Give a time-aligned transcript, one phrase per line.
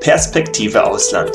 [0.00, 1.30] Perspektive Ausland.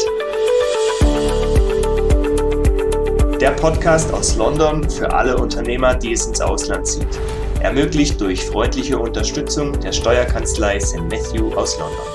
[3.40, 7.20] Der Podcast aus London für alle Unternehmer, die es ins Ausland zieht.
[7.60, 10.98] Ermöglicht durch freundliche Unterstützung der Steuerkanzlei St.
[11.02, 12.08] Matthew aus London.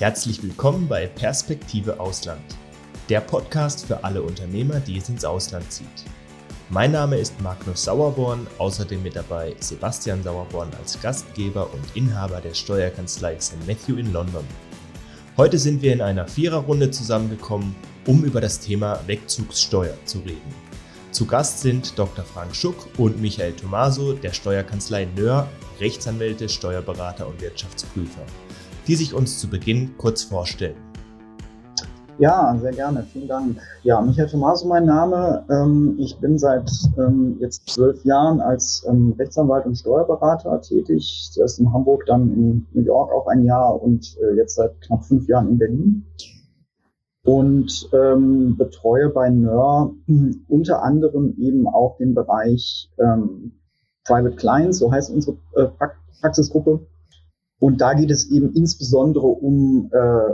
[0.00, 2.56] Herzlich willkommen bei Perspektive Ausland.
[3.08, 6.04] Der Podcast für alle Unternehmer, die es ins Ausland zieht.
[6.70, 12.52] Mein Name ist Magnus Sauerborn, außerdem mit dabei Sebastian Sauerborn als Gastgeber und Inhaber der
[12.52, 13.66] Steuerkanzlei St.
[13.66, 14.44] Matthew in London.
[15.38, 17.74] Heute sind wir in einer Viererrunde zusammengekommen,
[18.06, 20.54] um über das Thema Wegzugssteuer zu reden.
[21.10, 22.22] Zu Gast sind Dr.
[22.22, 25.48] Frank Schuck und Michael Tomaso der Steuerkanzlei Nöhr,
[25.80, 28.26] Rechtsanwälte, Steuerberater und Wirtschaftsprüfer,
[28.86, 30.87] die sich uns zu Beginn kurz vorstellen.
[32.18, 33.04] Ja, sehr gerne.
[33.04, 33.58] Vielen Dank.
[33.84, 35.44] Ja, Michael Tomaso mein Name.
[35.48, 36.68] Ähm, ich bin seit
[36.98, 41.30] ähm, jetzt zwölf Jahren als ähm, Rechtsanwalt und Steuerberater tätig.
[41.32, 45.04] Zuerst in Hamburg, dann in New York auch ein Jahr und äh, jetzt seit knapp
[45.04, 46.04] fünf Jahren in Berlin.
[47.24, 47.90] Und
[48.56, 49.90] betreue bei NÖR
[50.48, 52.90] unter anderem eben auch den Bereich
[54.08, 55.66] Private Clients, so heißt unsere äh,
[56.20, 56.86] Praxisgruppe.
[57.60, 60.32] Und da geht es eben insbesondere um äh,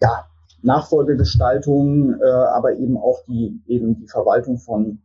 [0.00, 0.26] ja,
[0.62, 5.02] Nachfolgegestaltung, äh, aber eben auch die, eben die Verwaltung von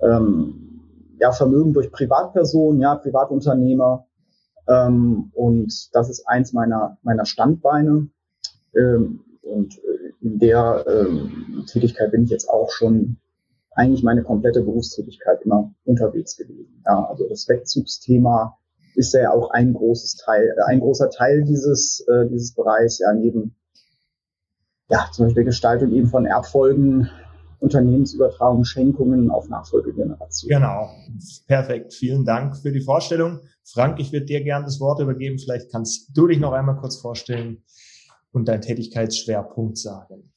[0.00, 4.06] ähm, ja, Vermögen durch Privatpersonen, ja, Privatunternehmer.
[4.68, 8.08] Ähm, und das ist eins meiner, meiner Standbeine.
[8.74, 13.18] Ähm, und äh, in der ähm, Tätigkeit bin ich jetzt auch schon
[13.76, 16.82] eigentlich meine komplette Berufstätigkeit immer unterwegs gewesen.
[16.84, 18.58] Ja, also das Wegzugsthema
[18.94, 23.12] ist ja auch ein großes Teil, äh, ein großer Teil dieses, äh, dieses Bereichs, ja,
[23.12, 23.54] neben
[24.88, 27.08] ja, zum Beispiel Gestaltung eben von Erbfolgen,
[27.58, 30.60] Unternehmensübertragung, Schenkungen auf Nachfolgegenerationen.
[30.60, 30.90] Genau,
[31.46, 31.94] perfekt.
[31.94, 33.40] Vielen Dank für die Vorstellung.
[33.64, 35.38] Frank, ich würde dir gerne das Wort übergeben.
[35.38, 37.62] Vielleicht kannst du dich noch einmal kurz vorstellen
[38.32, 40.30] und deinen Tätigkeitsschwerpunkt sagen.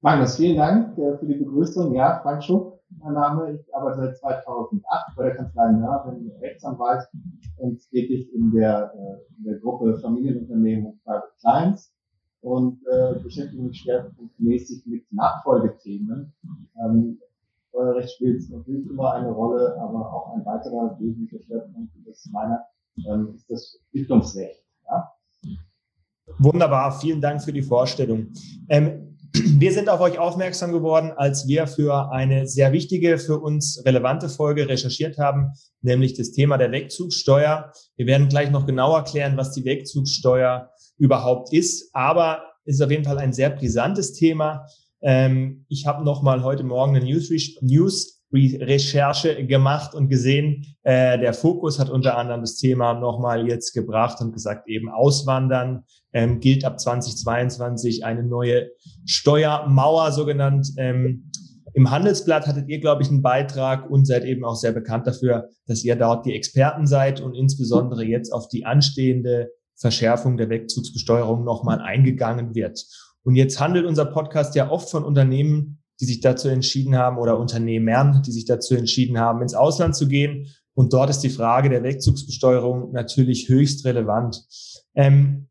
[0.00, 1.94] Magnus, vielen Dank äh, für die Begrüßung.
[1.94, 3.54] Ja, Frank Schuck, mein Name.
[3.54, 7.08] Ich arbeite seit 2008 bei der Kanzlei Nör, bin Rechtsanwalt
[7.56, 11.94] und tätig in der, äh, in der Gruppe Familienunternehmen und Private Clients
[12.44, 16.30] und äh, beschäftige mich schwerpunktmäßig mit Nachfolgethemen.
[16.84, 17.18] Ähm,
[17.70, 22.62] Steuerrecht spielt natürlich immer eine Rolle, aber auch ein weiterer wesentlicher Schwerpunkt, ist meiner,
[23.08, 24.62] ähm, ist das Stiftungsrecht.
[24.86, 25.10] Ja?
[26.38, 28.28] Wunderbar, vielen Dank für die Vorstellung.
[28.68, 33.82] Ähm, wir sind auf euch aufmerksam geworden, als wir für eine sehr wichtige, für uns
[33.84, 35.52] relevante Folge recherchiert haben,
[35.82, 37.72] nämlich das Thema der Wegzugssteuer.
[37.96, 41.90] Wir werden gleich noch genauer klären, was die Wegzugssteuer überhaupt ist.
[41.94, 44.66] Aber es ist auf jeden Fall ein sehr brisantes Thema.
[45.02, 47.30] Ähm, ich habe noch mal heute Morgen eine News,
[47.60, 53.72] News Recherche gemacht und gesehen, äh, der Fokus hat unter anderem das Thema nochmal jetzt
[53.72, 58.70] gebracht und gesagt, eben Auswandern ähm, gilt ab 2022 eine neue
[59.04, 60.68] Steuermauer, so genannt.
[60.78, 61.30] Ähm,
[61.74, 65.48] Im Handelsblatt hattet ihr, glaube ich, einen Beitrag und seid eben auch sehr bekannt dafür,
[65.66, 71.44] dass ihr dort die Experten seid und insbesondere jetzt auf die anstehende Verschärfung der Wegzugsbesteuerung
[71.44, 72.84] nochmal eingegangen wird.
[73.24, 77.38] Und jetzt handelt unser Podcast ja oft von Unternehmen, die sich dazu entschieden haben oder
[77.38, 80.46] Unternehmern, die sich dazu entschieden haben, ins Ausland zu gehen.
[80.74, 84.44] Und dort ist die Frage der Wegzugsbesteuerung natürlich höchst relevant.
[84.94, 85.48] Ähm,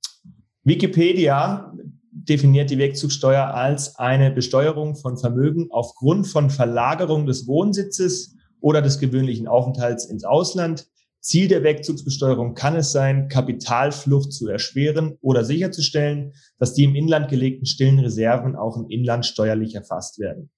[0.64, 1.74] Wikipedia
[2.12, 9.00] definiert die Wegzugssteuer als eine Besteuerung von Vermögen aufgrund von Verlagerung des Wohnsitzes oder des
[9.00, 10.88] gewöhnlichen Aufenthalts ins Ausland
[11.24, 17.30] Ziel der Wegzugsbesteuerung kann es sein, Kapitalflucht zu erschweren oder sicherzustellen, dass die im Inland
[17.30, 20.50] gelegten stillen Reserven auch im Inland steuerlich erfasst werden.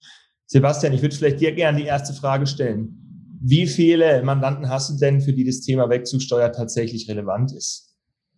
[0.47, 3.37] Sebastian, ich würde vielleicht dir gerne die erste Frage stellen.
[3.41, 7.84] Wie viele Mandanten hast du denn, für die das Thema Wegzugssteuer tatsächlich relevant ist?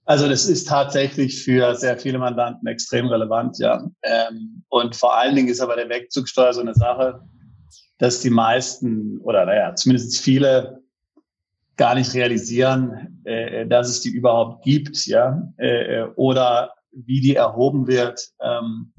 [0.07, 3.85] Also das ist tatsächlich für sehr viele Mandanten extrem relevant, ja.
[4.03, 7.21] Ähm, und vor allen Dingen ist aber der Wegzugssteuer so eine Sache,
[7.97, 10.81] dass die meisten oder naja, zumindest viele
[11.75, 17.87] gar nicht realisieren, äh, dass es die überhaupt gibt, ja, äh, oder wie die erhoben
[17.87, 18.93] wird, ähm,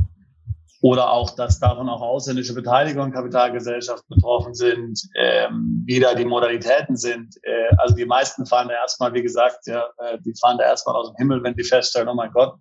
[0.80, 6.24] oder auch, dass davon auch ausländische Beteiligung und Kapitalgesellschaften betroffen sind, ähm, wie da die
[6.24, 7.34] Modalitäten sind.
[7.42, 10.94] Äh, also die meisten fahren da erstmal, wie gesagt, ja, äh, die fahren da erstmal
[10.94, 12.54] aus dem Himmel, wenn die feststellen, oh mein Gott,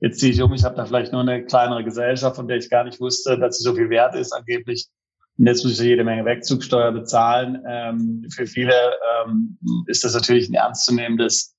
[0.00, 2.68] jetzt ziehe ich um, ich habe da vielleicht nur eine kleinere Gesellschaft, von der ich
[2.68, 4.88] gar nicht wusste, dass sie so viel wert ist angeblich.
[5.38, 7.62] Und jetzt muss ich jede Menge Wegzugsteuer bezahlen.
[7.66, 8.74] Ähm, für viele
[9.24, 11.54] ähm, ist das natürlich ein ernstzunehmendes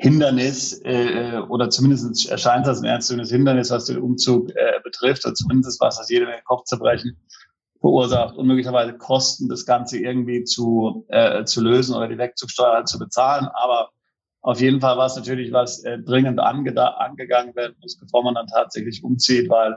[0.00, 5.34] Hindernis äh, oder zumindest erscheint das ein ernstzunehmendes Hindernis, was den Umzug äh, betrifft, oder
[5.34, 7.18] zumindest was das jede Menge Kopfzerbrechen
[7.80, 12.98] verursacht und möglicherweise Kosten, das Ganze irgendwie zu, äh, zu lösen oder die Wegzugsteuer zu
[12.98, 13.48] bezahlen.
[13.52, 13.90] Aber
[14.40, 18.46] auf jeden Fall war es natürlich was äh, dringend angegangen werden muss, bevor man dann
[18.46, 19.76] tatsächlich umzieht, weil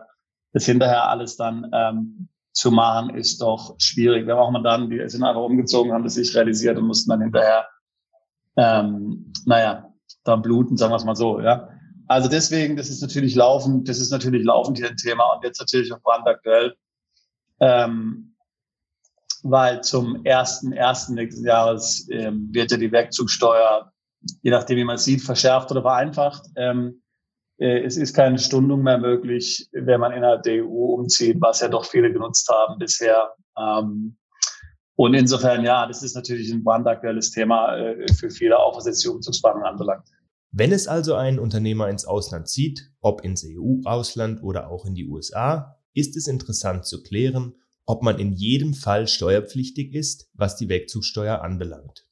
[0.53, 4.25] das hinterher alles dann ähm, zu machen, ist doch schwierig.
[4.25, 7.09] Wir haben auch mal dann, die sind einfach umgezogen, haben das nicht realisiert und mussten
[7.09, 7.67] dann hinterher,
[8.55, 9.92] ähm, naja,
[10.23, 11.69] dann bluten, sagen wir es mal so, ja.
[12.07, 15.59] Also deswegen, das ist natürlich laufend, das ist natürlich laufend hier ein Thema und jetzt
[15.59, 16.75] natürlich auch brandaktuell,
[17.59, 18.35] ähm,
[19.41, 23.93] weil zum ersten, ersten nächsten Jahres ähm, wird ja die Wegzugsteuer
[24.41, 26.47] je nachdem, wie man sieht, verschärft oder vereinfacht.
[26.55, 27.01] Ähm,
[27.57, 31.67] äh, es ist keine Stundung mehr möglich, wenn man innerhalb der EU umzieht, was ja
[31.67, 33.33] doch viele genutzt haben bisher.
[33.57, 34.17] Ähm,
[34.95, 39.03] und insofern, ja, das ist natürlich ein brandaktuelles Thema äh, für viele, auch was jetzt
[39.03, 40.07] die Umzugsspannung anbelangt.
[40.51, 45.07] Wenn es also ein Unternehmer ins Ausland zieht, ob ins EU-Ausland oder auch in die
[45.07, 47.55] USA, ist es interessant zu klären,
[47.85, 52.05] ob man in jedem Fall steuerpflichtig ist, was die Wegzugsteuer anbelangt.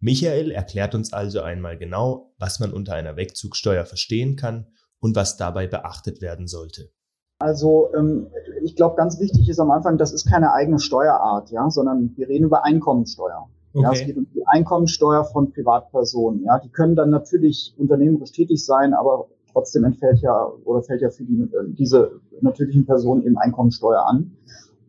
[0.00, 4.66] Michael erklärt uns also einmal genau, was man unter einer Wegzugsteuer verstehen kann
[4.98, 6.90] und was dabei beachtet werden sollte.
[7.38, 8.28] Also ähm,
[8.62, 12.28] ich glaube, ganz wichtig ist am Anfang, das ist keine eigene Steuerart, ja, sondern wir
[12.28, 13.48] reden über Einkommensteuer.
[13.74, 13.82] Okay.
[13.82, 16.44] Ja, es geht um die Einkommensteuer von Privatpersonen.
[16.44, 21.10] Ja, die können dann natürlich unternehmerisch tätig sein, aber trotzdem entfällt ja oder fällt ja
[21.10, 24.32] für die, äh, diese natürlichen Personen eben Einkommensteuer an.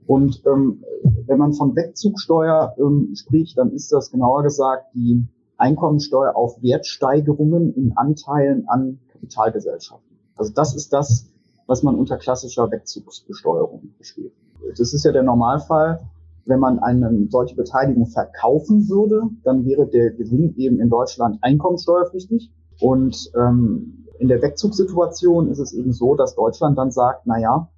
[0.06, 0.86] Und ähm,
[1.26, 5.28] wenn man von Wegzugsteuer ähm, spricht, dann ist das genauer gesagt die
[5.58, 10.18] Einkommensteuer auf Wertsteigerungen in Anteilen an Kapitalgesellschaften.
[10.36, 11.28] Also das ist das,
[11.68, 14.34] was man unter klassischer Wegzugsbesteuerung versteht.
[14.78, 16.00] Das ist ja der Normalfall.
[16.46, 22.52] Wenn man eine solche Beteiligung verkaufen würde, dann wäre der Gewinn eben in Deutschland einkommensteuerpflichtig.
[22.80, 27.69] Und ähm, in der Wegzugssituation ist es eben so, dass Deutschland dann sagt, na ja,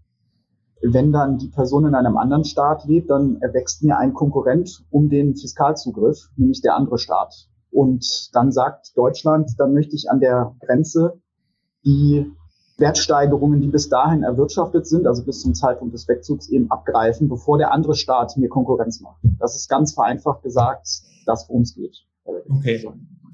[0.82, 5.10] wenn dann die Person in einem anderen Staat lebt, dann erwächst mir ein Konkurrent um
[5.10, 7.50] den Fiskalzugriff, nämlich der andere Staat.
[7.72, 11.20] Und dann sagt Deutschland, dann möchte ich an der Grenze
[11.86, 12.32] die
[12.80, 17.58] Wertsteigerungen, die bis dahin erwirtschaftet sind, also bis zum Zeitpunkt des Wegzugs eben abgreifen, bevor
[17.58, 19.22] der andere Staat mir Konkurrenz macht.
[19.40, 20.88] Das ist ganz vereinfacht gesagt,
[21.26, 21.98] das worum es geht.
[22.24, 22.86] Okay.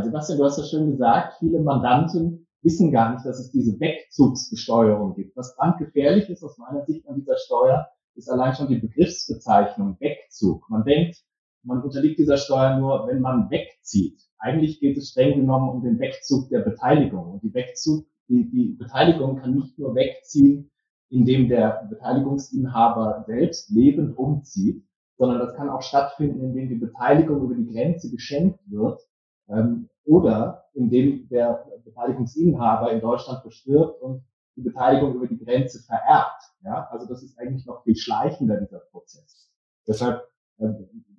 [0.03, 5.15] Sebastian, du hast ja schön gesagt, viele Mandanten wissen gar nicht, dass es diese Wegzugsbesteuerung
[5.15, 5.37] gibt.
[5.37, 10.69] Was brandgefährlich ist aus meiner Sicht an dieser Steuer, ist allein schon die Begriffsbezeichnung Wegzug.
[10.69, 11.17] Man denkt,
[11.63, 14.21] man unterliegt dieser Steuer nur, wenn man wegzieht.
[14.37, 17.33] Eigentlich geht es streng genommen um den Wegzug der Beteiligung.
[17.33, 20.71] Und die Wegzug, die, die Beteiligung kann nicht nur wegziehen,
[21.09, 24.83] indem der Beteiligungsinhaber selbst lebend umzieht,
[25.17, 28.99] sondern das kann auch stattfinden, indem die Beteiligung über die Grenze geschenkt wird
[29.47, 34.23] ähm, oder indem der Beteiligungsinhaber in Deutschland verstirbt und
[34.55, 36.43] die Beteiligung über die Grenze vererbt.
[36.63, 39.51] Ja, also das ist eigentlich noch viel schleichender, dieser Prozess.
[39.87, 40.67] Deshalb äh,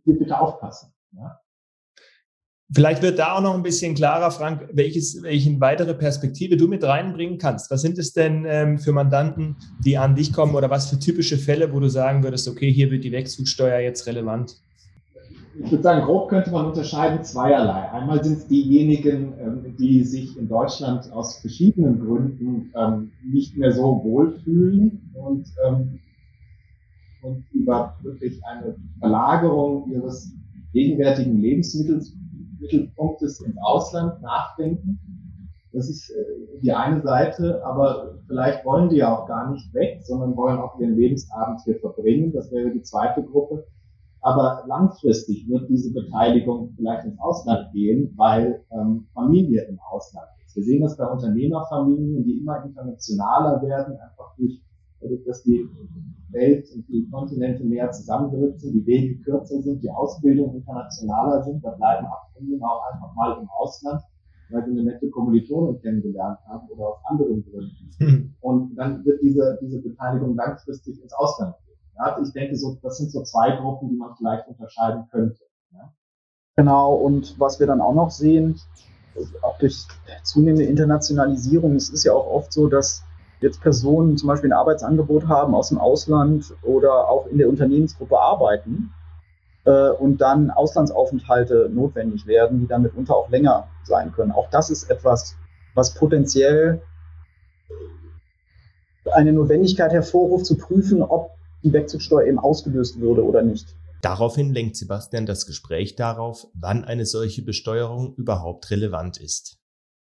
[0.05, 0.93] hier bitte aufpassen.
[1.13, 1.41] Ja.
[2.73, 6.83] Vielleicht wird da auch noch ein bisschen klarer, Frank, welches, welche weitere Perspektive du mit
[6.83, 7.71] reinbringen kannst.
[7.71, 11.39] Was sind es denn ähm, für Mandanten, die an dich kommen oder was für typische
[11.39, 14.57] Fälle, wo du sagen würdest, okay, hier wird die Wechselsteuer jetzt relevant?
[15.65, 17.91] ich würde sagen, grob könnte man unterscheiden zweierlei.
[17.91, 23.73] Einmal sind es diejenigen, ähm, die sich in Deutschland aus verschiedenen Gründen ähm, nicht mehr
[23.73, 25.99] so wohlfühlen und, ähm,
[27.23, 30.33] und über wirklich eine Verlagerung ihres
[30.73, 31.41] gegenwärtigen
[32.59, 35.01] Lebensmittelpunktes ins Ausland nachdenken.
[35.73, 40.01] Das ist äh, die eine Seite, aber vielleicht wollen die ja auch gar nicht weg,
[40.03, 42.33] sondern wollen auch ihren Lebensabend hier verbringen.
[42.33, 43.67] Das wäre die zweite Gruppe.
[44.23, 50.57] Aber langfristig wird diese Beteiligung vielleicht ins Ausland gehen, weil ähm, Familie im Ausland ist.
[50.57, 54.61] Wir sehen das bei Unternehmerfamilien, die immer internationaler werden, einfach durch,
[55.27, 55.69] dass die
[56.31, 61.65] Welt und die Kontinente näher zusammengerückt sind, die Wege kürzer sind, die Ausbildung internationaler sind.
[61.65, 64.03] Da bleiben Familien auch einfach mal im Ausland,
[64.51, 67.91] weil sie eine nette Kommilitonin kennengelernt haben oder aus anderen Gründen.
[67.99, 68.35] Mhm.
[68.41, 71.55] Und dann wird diese, diese Beteiligung langfristig ins Ausland
[71.99, 75.41] ja, ich denke, so, das sind so zwei Gruppen, die man vielleicht unterscheiden könnte.
[75.73, 75.93] Ja.
[76.57, 78.61] Genau, und was wir dann auch noch sehen,
[79.43, 79.87] auch durch
[80.23, 83.03] zunehmende Internationalisierung, es ist ja auch oft so, dass
[83.41, 88.19] jetzt Personen zum Beispiel ein Arbeitsangebot haben aus dem Ausland oder auch in der Unternehmensgruppe
[88.19, 88.93] arbeiten
[89.65, 94.33] äh, und dann Auslandsaufenthalte notwendig werden, die dann mitunter auch länger sein können.
[94.33, 95.37] Auch das ist etwas,
[95.75, 96.81] was potenziell
[99.13, 101.31] eine Notwendigkeit hervorruft, zu prüfen, ob
[101.63, 103.75] die Wechselsteuer eben ausgelöst würde oder nicht.
[104.03, 109.59] Daraufhin lenkt Sebastian das Gespräch darauf, wann eine solche Besteuerung überhaupt relevant ist.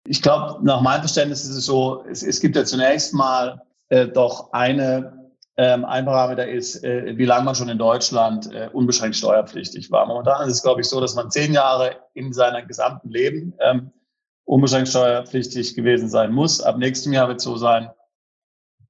[0.06, 4.08] Ich glaube, nach meinem Verständnis ist es so, es, es gibt ja zunächst mal äh,
[4.08, 9.18] doch eine, ähm, ein Parameter ist, äh, wie lange man schon in Deutschland äh, unbeschränkt
[9.18, 10.06] steuerpflichtig war.
[10.06, 13.91] Momentan ist es, glaube ich, so, dass man zehn Jahre in seinem gesamten Leben ähm,
[14.46, 16.62] unbeschränkt steuerpflichtig gewesen sein muss.
[16.62, 17.89] Ab nächstem Jahr wird es so sein,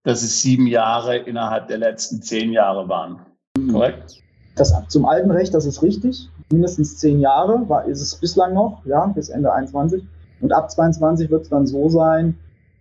[0.04, 3.25] dass es sieben Jahre innerhalb der letzten zehn Jahre waren.
[3.72, 4.24] Korrekt?
[4.56, 6.30] Das zum alten Recht, das ist richtig.
[6.51, 10.04] Mindestens zehn Jahre war, ist es bislang noch, ja, bis Ende 21.
[10.41, 12.38] Und ab 22 wird es dann so sein,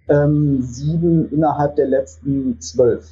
[0.09, 3.09] ähm, sieben innerhalb der letzten zwölf.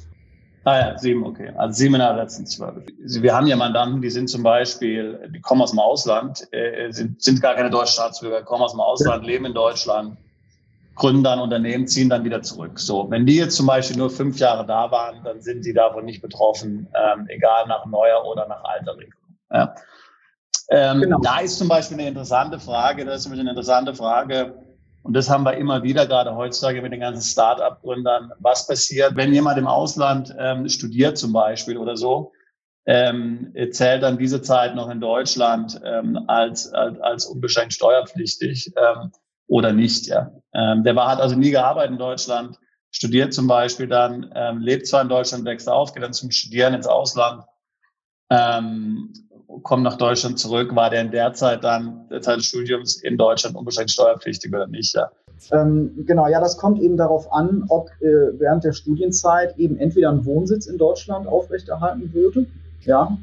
[0.63, 1.53] Ah ja, sieben, okay.
[1.55, 2.83] Also sieben innerhalb der letzten zwölf.
[2.99, 7.21] Wir haben ja Mandanten, die sind zum Beispiel, die kommen aus dem Ausland, äh, sind,
[7.21, 10.17] sind gar keine deutschen Staatsbürger, kommen aus dem Ausland, leben in Deutschland,
[10.95, 12.79] gründen dann Unternehmen, ziehen dann wieder zurück.
[12.79, 16.03] So, wenn die jetzt zum Beispiel nur fünf Jahre da waren, dann sind sie davon
[16.03, 19.37] nicht betroffen, ähm, egal nach neuer oder nach alter Regelung.
[19.51, 19.73] Ja.
[20.69, 21.19] Ähm, genau.
[21.21, 24.55] Da ist zum Beispiel eine interessante Frage, das ist eine interessante Frage,
[25.07, 28.33] und das haben wir immer wieder, gerade heutzutage mit den ganzen Start-up-Gründern.
[28.39, 32.33] Was passiert, wenn jemand im Ausland ähm, studiert zum Beispiel oder so,
[32.85, 39.11] ähm, zählt dann diese Zeit noch in Deutschland ähm, als, als, als unbeschränkt steuerpflichtig ähm,
[39.47, 40.07] oder nicht.
[40.07, 40.31] Ja.
[40.53, 42.59] Ähm, der war, hat also nie gearbeitet in Deutschland,
[42.91, 46.73] studiert zum Beispiel dann, ähm, lebt zwar in Deutschland, wächst auf, geht dann zum Studieren
[46.73, 47.43] ins Ausland,
[48.29, 49.13] ähm,
[49.63, 53.17] kommt nach Deutschland zurück, war der in der Zeit dann, der Zeit des Studiums in
[53.17, 54.95] Deutschland unbeschränkt steuerpflichtig oder nicht?
[54.95, 55.11] Ja.
[55.51, 60.09] Ähm, genau, ja, das kommt eben darauf an, ob äh, während der Studienzeit eben entweder
[60.09, 62.47] ein Wohnsitz in Deutschland aufrechterhalten würde,
[62.81, 63.17] ja.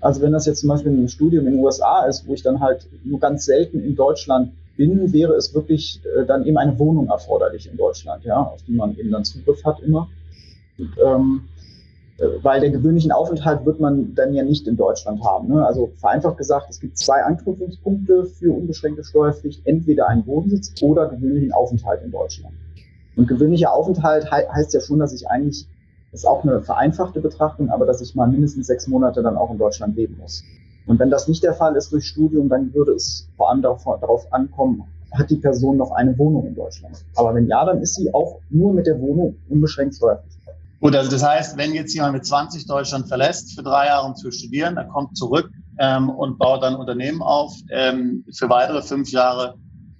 [0.00, 2.60] Also wenn das jetzt zum Beispiel ein Studium in den USA ist, wo ich dann
[2.60, 7.08] halt nur ganz selten in Deutschland bin, wäre es wirklich äh, dann eben eine Wohnung
[7.08, 10.08] erforderlich in Deutschland, ja, auf die man eben dann Zugriff hat immer.
[10.78, 11.59] Und, ähm, äh,
[12.42, 15.48] weil der gewöhnlichen Aufenthalt wird man dann ja nicht in Deutschland haben.
[15.48, 15.64] Ne?
[15.64, 21.52] Also vereinfacht gesagt, es gibt zwei Anknüpfungspunkte für unbeschränkte Steuerpflicht, entweder ein Wohnsitz oder gewöhnlichen
[21.52, 22.54] Aufenthalt in Deutschland.
[23.16, 25.66] Und gewöhnlicher Aufenthalt he heißt ja schon, dass ich eigentlich,
[26.12, 29.50] das ist auch eine vereinfachte Betrachtung, aber dass ich mal mindestens sechs Monate dann auch
[29.50, 30.44] in Deutschland leben muss.
[30.86, 34.32] Und wenn das nicht der Fall ist durch Studium, dann würde es vor allem darauf
[34.32, 37.04] ankommen, hat die Person noch eine Wohnung in Deutschland.
[37.16, 40.39] Aber wenn ja, dann ist sie auch nur mit der Wohnung unbeschränkt steuerpflichtig.
[40.80, 44.16] Gut, also das heißt, wenn jetzt jemand mit 20 Deutschland verlässt für drei Jahre um
[44.16, 49.10] zu studieren, er kommt zurück ähm, und baut dann Unternehmen auf ähm, für weitere fünf
[49.10, 49.56] Jahre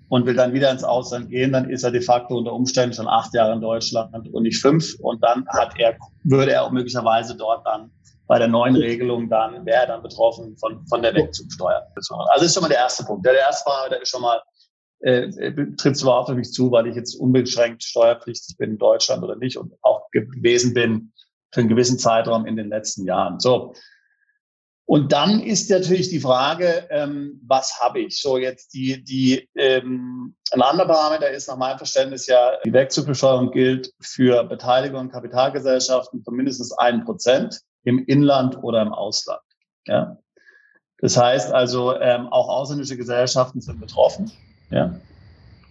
[0.08, 3.08] und will dann wieder ins Ausland gehen, dann ist er de facto unter Umständen schon
[3.08, 4.94] acht Jahre in Deutschland und nicht fünf.
[5.00, 7.90] Und dann hat er, würde er auch möglicherweise dort dann
[8.26, 11.82] bei der neuen Regelung dann, wäre er dann betroffen von, von der Wegzugsteuer.
[11.94, 13.26] Also das ist schon mal der erste Punkt.
[13.26, 14.40] Der, der erste Mal, der ist schon mal
[15.00, 19.22] äh, äh tritt überhaupt auf mich zu, weil ich jetzt unbeschränkt steuerpflichtig bin in Deutschland
[19.22, 21.12] oder nicht und auch gewesen bin
[21.52, 23.40] für einen gewissen Zeitraum in den letzten Jahren.
[23.40, 23.74] So.
[24.90, 28.20] Und dann ist natürlich die Frage, ähm, was habe ich?
[28.20, 33.52] So jetzt die, die ähm, ein anderer Parameter ist nach meinem Verständnis ja, die Wegzugbesteuerung
[33.52, 39.40] gilt für Beteiligung an Kapitalgesellschaften von mindestens einem Prozent im Inland oder im Ausland.
[39.86, 40.18] Ja.
[40.98, 44.32] Das heißt also, ähm, auch ausländische Gesellschaften sind betroffen.
[44.70, 44.94] Ja?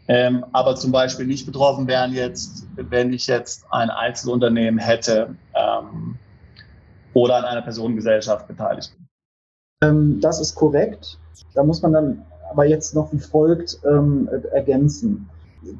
[0.07, 6.17] Ähm, aber zum Beispiel nicht betroffen wären jetzt, wenn ich jetzt ein Einzelunternehmen hätte ähm,
[7.13, 9.07] oder an einer Personengesellschaft beteiligt bin.
[9.83, 11.19] Ähm, das ist korrekt.
[11.53, 15.29] Da muss man dann aber jetzt noch wie folgt ähm, ergänzen.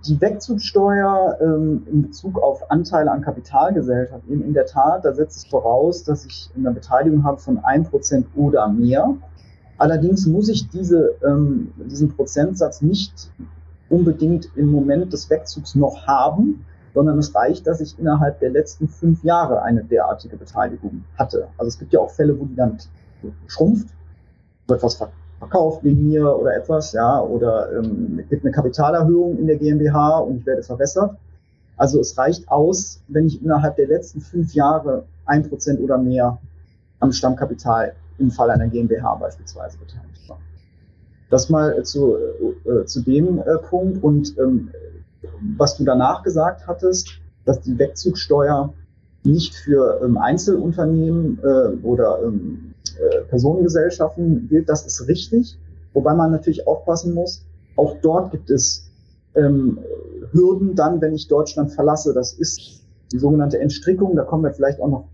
[0.06, 5.46] Die Wegzugsteuer ähm, in Bezug auf Anteile an Kapitalgesellschaften, in der Tat, da setzt es
[5.46, 9.16] voraus, dass ich eine Beteiligung habe von 1% oder mehr.
[9.80, 13.32] Allerdings muss ich diese, ähm, diesen Prozentsatz nicht
[13.90, 18.90] unbedingt im Moment des Wegzugs noch haben, sondern es reicht, dass ich innerhalb der letzten
[18.90, 21.48] fünf Jahre eine derartige Beteiligung hatte.
[21.58, 22.78] Also es gibt ja auch Fälle, wo die dann
[23.48, 23.88] schrumpft,
[24.68, 25.02] wird was
[25.40, 30.20] verkauft wegen mir oder etwas, ja, oder ähm, es gibt eine Kapitalerhöhung in der GmbH
[30.20, 31.16] und ich werde verwässert.
[31.78, 36.38] Also es reicht aus, wenn ich innerhalb der letzten fünf Jahre ein Prozent oder mehr
[37.00, 40.40] am Stammkapital im Fall einer GmbH beispielsweise beteiligt war.
[41.30, 44.04] Das mal zu, äh, zu dem äh, Punkt.
[44.04, 44.70] Und ähm,
[45.58, 48.74] was du danach gesagt hattest, dass die Wegzugsteuer
[49.24, 55.58] nicht für ähm, Einzelunternehmen äh, oder ähm, äh, Personengesellschaften gilt, das ist richtig.
[55.94, 57.46] Wobei man natürlich aufpassen muss,
[57.76, 58.90] auch dort gibt es
[59.36, 59.80] ähm,
[60.32, 62.14] Hürden dann, wenn ich Deutschland verlasse.
[62.14, 65.10] Das ist die sogenannte Entstrickung, da kommen wir vielleicht auch noch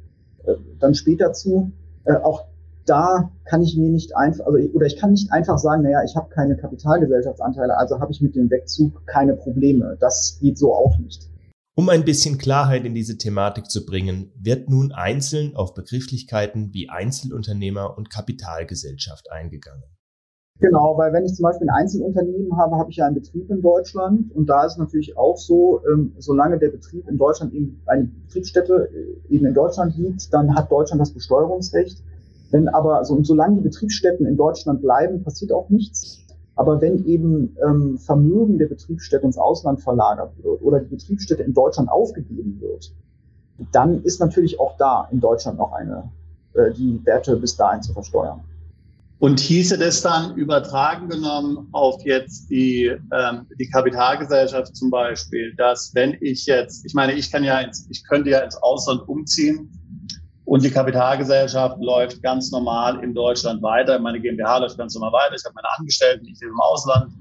[0.45, 1.71] äh, dann später zu.
[2.03, 2.45] Äh, auch
[2.85, 6.15] da kann ich mir nicht einfach, also, oder ich kann nicht einfach sagen, naja, ich
[6.15, 9.97] habe keine Kapitalgesellschaftsanteile, also habe ich mit dem Wegzug keine Probleme.
[9.99, 11.29] Das geht so auch nicht.
[11.77, 16.89] Um ein bisschen Klarheit in diese Thematik zu bringen, wird nun einzeln auf Begrifflichkeiten wie
[16.89, 19.83] Einzelunternehmer und Kapitalgesellschaft eingegangen.
[20.59, 23.61] Genau, weil wenn ich zum Beispiel ein Einzelunternehmen habe, habe ich ja einen Betrieb in
[23.61, 28.05] Deutschland und da ist natürlich auch so, ähm, solange der Betrieb in Deutschland eben eine
[28.05, 32.01] Betriebsstätte äh, eben in Deutschland liegt, dann hat Deutschland das Besteuerungsrecht.
[32.55, 36.21] Wenn aber, so, und solange die Betriebsstätten in Deutschland bleiben, passiert auch nichts.
[36.55, 41.53] Aber wenn eben ähm, Vermögen der Betriebsstätte ins Ausland verlagert wird oder die Betriebsstätte in
[41.53, 42.93] Deutschland aufgegeben wird,
[43.73, 46.09] dann ist natürlich auch da in Deutschland noch eine,
[46.53, 48.39] äh, die Werte bis dahin zu versteuern.
[49.19, 55.93] Und hieße das dann übertragen genommen auf jetzt die, ähm, die Kapitalgesellschaft zum Beispiel, dass
[55.93, 59.69] wenn ich jetzt, ich meine, ich kann ja, ins, ich könnte ja ins Ausland umziehen
[60.55, 63.99] und die Kapitalgesellschaft läuft ganz normal in Deutschland weiter.
[63.99, 65.35] Meine GmbH läuft ganz normal weiter.
[65.35, 67.11] Ich habe meine Angestellten, ich lebe im Ausland.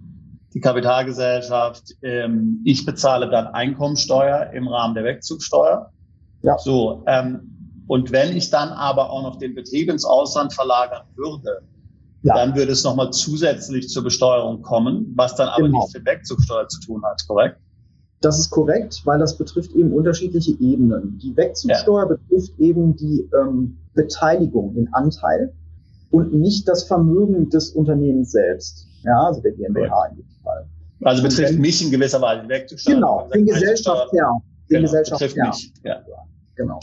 [0.55, 5.91] Die Kapitalgesellschaft, ähm, ich bezahle dann Einkommensteuer im Rahmen der Wegzugsteuer.
[6.43, 6.57] Ja.
[6.59, 11.59] So, ähm, und wenn ich dann aber auch noch den Betrieb ins Ausland verlagern würde,
[12.23, 12.37] ja.
[12.37, 15.79] dann würde es nochmal zusätzlich zur Besteuerung kommen, was dann aber genau.
[15.79, 17.59] nichts mit Wegzugsteuer zu tun hat, korrekt?
[18.25, 21.19] Das ist korrekt, weil das betrifft eben unterschiedliche Ebenen.
[21.23, 22.16] Die Wegzugsteuer ja.
[22.16, 25.52] betrifft eben die ähm, Beteiligung, den Anteil
[26.11, 28.87] und nicht das Vermögen des Unternehmens selbst.
[29.02, 30.66] Ja, also der GmbH in diesem Fall.
[31.02, 32.95] Also betrifft wenn, mich in gewisser Weise die Wegzugsteuer.
[32.95, 34.40] Genau, den Gesellschaftsherr.
[34.71, 35.54] Den genau, Gesellschaftsherr.
[35.83, 36.02] Ja.
[36.54, 36.81] Genau.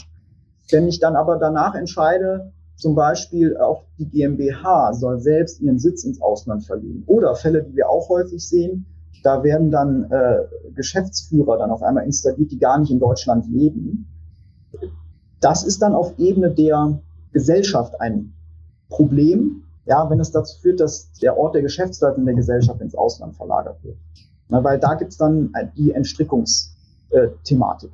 [0.70, 6.04] Wenn ich dann aber danach entscheide, zum Beispiel auch die GmbH soll selbst ihren Sitz
[6.04, 7.02] ins Ausland verlegen.
[7.06, 8.86] Oder Fälle, die wir auch häufig sehen,
[9.22, 10.38] da werden dann äh,
[10.74, 14.06] Geschäftsführer dann auf einmal installiert, die gar nicht in Deutschland leben.
[15.40, 17.00] Das ist dann auf Ebene der
[17.32, 18.32] Gesellschaft ein
[18.88, 23.34] Problem, ja, wenn es dazu führt, dass der Ort der Geschäftsleitung der Gesellschaft ins Ausland
[23.36, 23.96] verlagert wird.
[24.48, 27.90] Na, weil da gibt es dann die Entstrickungsthematik.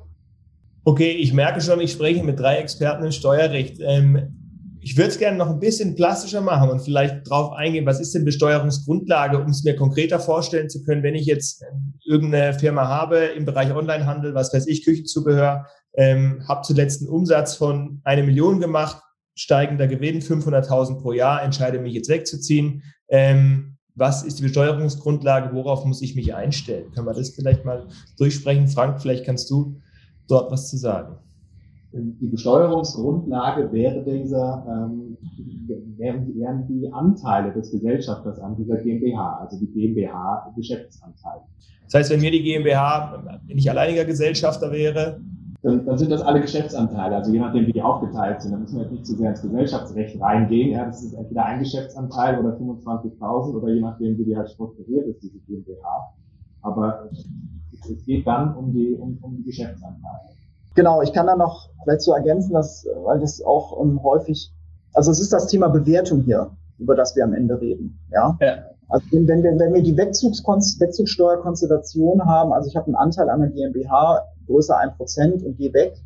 [0.83, 3.77] Okay, ich merke schon, ich spreche mit drei Experten im Steuerrecht.
[3.79, 4.38] Ähm,
[4.81, 8.15] ich würde es gerne noch ein bisschen plastischer machen und vielleicht drauf eingehen, was ist
[8.15, 12.87] denn Besteuerungsgrundlage, um es mir konkreter vorstellen zu können, wenn ich jetzt ähm, irgendeine Firma
[12.87, 18.23] habe im Bereich Onlinehandel, was weiß ich, Küchenzubehör, ähm, habe zuletzt einen Umsatz von eine
[18.23, 19.01] Million gemacht,
[19.35, 22.83] steigender Gewinn, 500.000 pro Jahr, entscheide mich jetzt wegzuziehen.
[23.09, 26.91] Ähm, was ist die Besteuerungsgrundlage, worauf muss ich mich einstellen?
[26.91, 28.69] Können wir das vielleicht mal durchsprechen?
[28.69, 29.81] Frank, vielleicht kannst du
[30.29, 31.17] dort was zu sagen.
[31.91, 35.17] Die Besteuerungsgrundlage wäre dieser, ähm,
[35.97, 41.41] wären, wären die Anteile des Gesellschafters an dieser GmbH, also die GmbH-Geschäftsanteile.
[41.85, 45.19] Das heißt, wenn mir die GmbH nicht alleiniger Gesellschafter wäre,
[45.63, 47.15] dann, dann, sind das alle Geschäftsanteile.
[47.15, 48.51] Also je nachdem, wie die aufgeteilt sind.
[48.51, 50.71] Da müssen wir jetzt nicht zu sehr ins Gesellschaftsrecht reingehen.
[50.71, 55.07] Ja, das ist entweder ein Geschäftsanteil oder 25.000 oder je nachdem, wie die halt strukturiert
[55.07, 56.13] ist, diese GmbH.
[56.61, 60.38] Aber es geht dann um die, um, um die Geschäftsanteile.
[60.75, 64.51] Genau, ich kann da noch vielleicht so ergänzen, dass, weil das auch um, ähm, häufig,
[64.93, 67.99] also es ist das Thema Bewertung hier, über das wir am Ende reden.
[68.11, 68.37] Ja.
[68.39, 68.57] ja.
[68.87, 73.41] Also wenn, wenn, wir, wenn wir die Wegzugsteuerkonstellation haben, also ich habe einen Anteil an
[73.41, 76.01] der GmbH größer ein Prozent und gehe weg,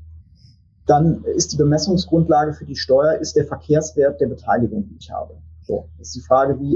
[0.85, 5.37] dann ist die Bemessungsgrundlage für die Steuer ist der Verkehrswert der Beteiligung, die ich habe.
[5.61, 6.75] So, das ist die Frage, wie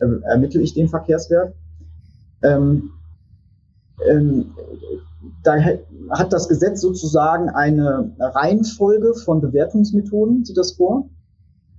[0.00, 1.52] äh, ermittle ich den Verkehrswert?
[2.42, 2.92] Ähm,
[4.08, 4.54] ähm,
[5.42, 5.54] da
[6.10, 11.08] hat das Gesetz sozusagen eine Reihenfolge von Bewertungsmethoden, sieht das vor.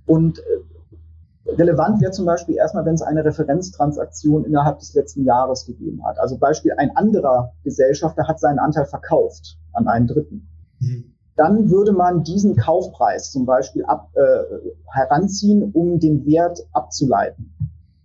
[0.06, 5.66] Und äh, relevant wäre zum Beispiel erstmal, wenn es eine Referenztransaktion innerhalb des letzten Jahres
[5.66, 6.18] gegeben hat.
[6.18, 10.48] Also Beispiel, ein anderer Gesellschafter hat seinen Anteil verkauft an einen Dritten.
[10.80, 11.04] Mhm.
[11.36, 17.52] Dann würde man diesen Kaufpreis zum Beispiel ab, äh, heranziehen, um den Wert abzuleiten.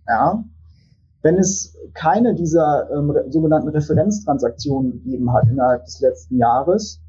[0.06, 0.44] Ja?
[1.22, 7.00] Wenn es keine dieser ähm, sogenannten Referenztransaktionen gegeben hat innerhalb des letzten Jahres,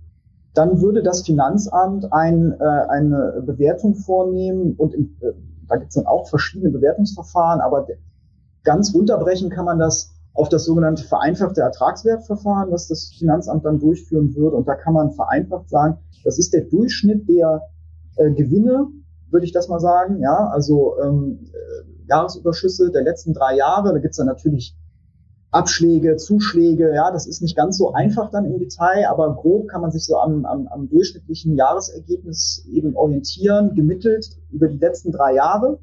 [0.53, 5.33] dann würde das Finanzamt ein, äh, eine Bewertung vornehmen und in, äh,
[5.67, 7.85] da gibt es dann auch verschiedene Bewertungsverfahren, aber
[8.63, 14.35] ganz runterbrechen kann man das auf das sogenannte vereinfachte Ertragswertverfahren, was das Finanzamt dann durchführen
[14.35, 14.55] würde.
[14.55, 17.61] Und da kann man vereinfacht sagen, das ist der Durchschnitt der
[18.15, 18.87] äh, Gewinne,
[19.31, 20.19] würde ich das mal sagen.
[20.19, 21.39] Ja, also ähm,
[22.09, 23.93] Jahresüberschüsse der letzten drei Jahre.
[23.93, 24.75] Da gibt's dann natürlich
[25.51, 29.81] Abschläge, Zuschläge, ja, das ist nicht ganz so einfach dann im Detail, aber grob kann
[29.81, 35.33] man sich so am, am, am durchschnittlichen Jahresergebnis eben orientieren, gemittelt über die letzten drei
[35.33, 35.79] Jahre.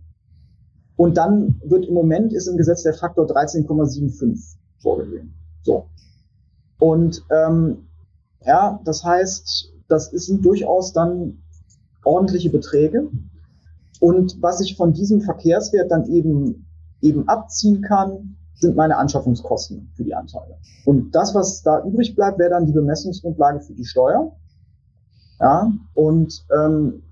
[0.94, 5.34] Und dann wird im Moment ist im Gesetz der Faktor 13,75 vorgesehen.
[5.62, 5.86] So.
[6.78, 7.88] Und ähm,
[8.44, 11.42] ja, das heißt, das sind durchaus dann
[12.04, 13.10] ordentliche Beträge.
[14.00, 16.66] Und was ich von diesem Verkehrswert dann eben,
[17.00, 20.58] eben abziehen kann, sind meine Anschaffungskosten für die Anteile.
[20.84, 24.32] Und das, was da übrig bleibt, wäre dann die Bemessungsgrundlage für die Steuer.
[25.40, 27.02] Ja, und ähm,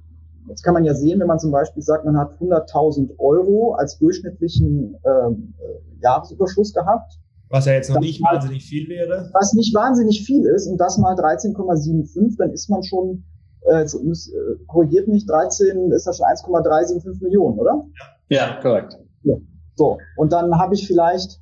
[0.48, 3.98] jetzt kann man ja sehen, wenn man zum Beispiel sagt, man hat 100.000 Euro als
[3.98, 7.18] durchschnittlichen ähm, äh, Jahresüberschuss gehabt.
[7.50, 9.28] Was ja jetzt noch nicht wahnsinnig viel wäre.
[9.34, 13.24] Was nicht wahnsinnig viel ist und das mal 13,75, dann ist man schon
[13.64, 17.84] äh, äh, korrigiert mich, 13 ist das schon 1,375 Millionen, oder?
[18.28, 18.98] Ja, korrekt.
[19.22, 19.36] Ja.
[19.74, 21.40] So, und dann habe ich vielleicht,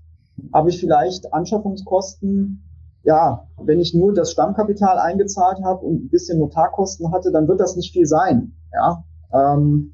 [0.52, 2.62] habe ich vielleicht Anschaffungskosten,
[3.04, 7.60] ja, wenn ich nur das Stammkapital eingezahlt habe und ein bisschen Notarkosten hatte, dann wird
[7.60, 8.52] das nicht viel sein.
[8.72, 9.04] Ja.
[9.32, 9.92] Ähm,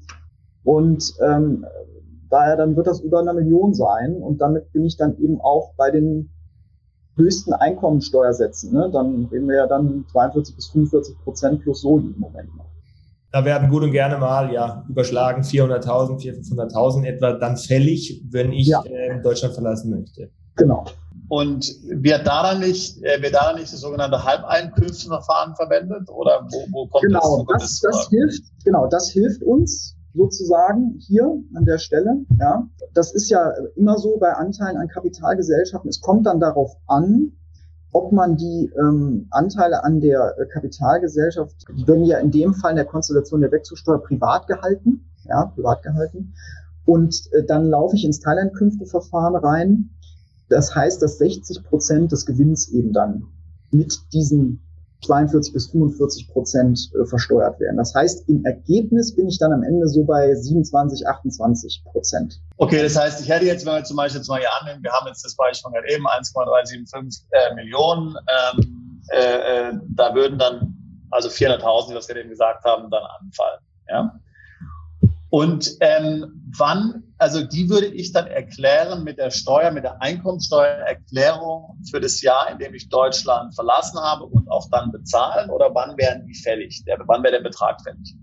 [0.63, 1.65] und ähm,
[2.29, 5.73] daher dann wird das über eine Million sein und damit bin ich dann eben auch
[5.75, 6.29] bei den
[7.19, 8.73] höchsten Einkommensteuersätzen.
[8.73, 8.89] Ne?
[8.91, 12.65] Dann reden wir ja dann 42 bis 45 Prozent plus Soli im Moment noch.
[13.31, 18.51] Da werden gut und gerne mal ja überschlagen 400.000, 400.000, 500.000 etwa dann fällig, wenn
[18.51, 18.81] ich ja.
[18.85, 20.31] äh, Deutschland verlassen möchte.
[20.55, 20.85] Genau.
[21.27, 26.47] Und wird da dann nicht, äh, wird da dann nicht das sogenannte Halbeinkünfteverfahren verwendet oder
[26.49, 27.29] wo, wo kommt genau, das?
[27.45, 32.25] Genau, das, das hilft, genau, das hilft uns sozusagen hier an der Stelle.
[32.39, 35.89] Ja, das ist ja immer so bei Anteilen an Kapitalgesellschaften.
[35.89, 37.33] Es kommt dann darauf an,
[37.91, 42.71] ob man die ähm, Anteile an der äh, Kapitalgesellschaft, die werden ja in dem Fall
[42.71, 46.33] in der Konstellation der Wechselsteuer privat gehalten, ja, privat gehalten.
[46.85, 49.89] Und äh, dann laufe ich ins Teileinkünfteverfahren rein.
[50.49, 53.27] Das heißt, dass 60 Prozent des Gewinns eben dann
[53.71, 54.61] mit diesen
[55.05, 57.77] 42 bis 45 Prozent äh, versteuert werden.
[57.77, 62.41] Das heißt, im Ergebnis bin ich dann am Ende so bei 27, 28 Prozent.
[62.57, 64.91] Okay, das heißt, ich hätte jetzt, wenn wir zum Beispiel jetzt mal hier annehmen, wir
[64.91, 70.75] haben jetzt das Beispiel gerade eben 1,375 äh, Millionen, ähm, äh, äh, da würden dann
[71.11, 73.59] also 400.000, was wir eben gesagt haben, dann anfallen.
[73.87, 74.19] Ja?
[75.29, 81.77] Und ähm, wann, also die würde ich dann erklären mit der Steuer, mit der Einkommensteuererklärung
[81.89, 85.95] für das Jahr, in dem ich Deutschland verlassen habe und auch dann bezahlen oder wann
[85.97, 86.83] wären die fällig?
[86.85, 88.15] Der, wann wäre der Betrag fällig?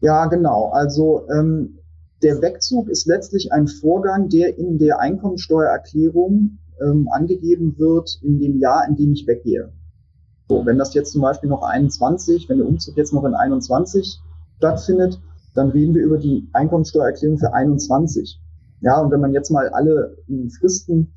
[0.00, 0.70] Ja, genau.
[0.70, 1.80] Also ähm,
[2.22, 8.60] der Wegzug ist letztlich ein Vorgang, der in der Einkommensteuererklärung ähm, angegeben wird in dem
[8.60, 9.72] Jahr, in dem ich weggehe.
[10.48, 14.20] So, wenn das jetzt zum Beispiel noch 21, wenn der Umzug jetzt noch in 21
[14.58, 15.18] stattfindet,
[15.54, 18.40] dann reden wir über die Einkommensteuererklärung für 21.
[18.80, 21.12] Ja, und wenn man jetzt mal alle ähm, Fristen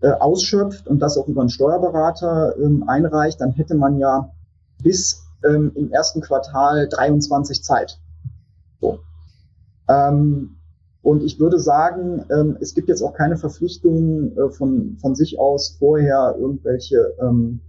[0.00, 4.30] äh, ausschöpft und das auch über einen Steuerberater ähm, einreicht, dann hätte man ja
[4.82, 7.98] bis ähm, im ersten Quartal 23 Zeit.
[8.80, 9.00] So.
[9.88, 10.56] Ähm,
[11.02, 15.38] und ich würde sagen, ähm, es gibt jetzt auch keine Verpflichtungen äh, von, von sich
[15.38, 17.60] aus vorher irgendwelche ähm,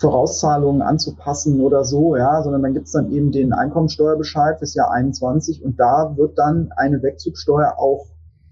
[0.00, 5.62] Vorauszahlungen anzupassen oder so, ja, sondern dann gibt's dann eben den Einkommensteuerbescheid fürs Jahr 21
[5.62, 8.06] und da wird dann eine Wegzugsteuer auch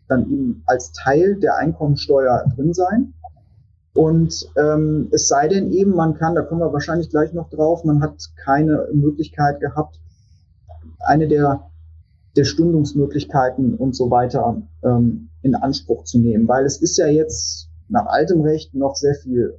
[0.09, 3.15] dann eben als Teil der Einkommensteuer drin sein.
[3.95, 7.83] Und ähm, es sei denn eben, man kann, da kommen wir wahrscheinlich gleich noch drauf,
[7.85, 10.01] man hat keine Möglichkeit gehabt,
[11.01, 11.71] eine der,
[12.37, 16.47] der Stundungsmöglichkeiten und so weiter ähm, in Anspruch zu nehmen.
[16.47, 19.55] Weil es ist ja jetzt nach altem Recht noch sehr viel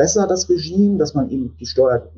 [0.00, 2.10] besser, das Regime, dass man eben die Steuer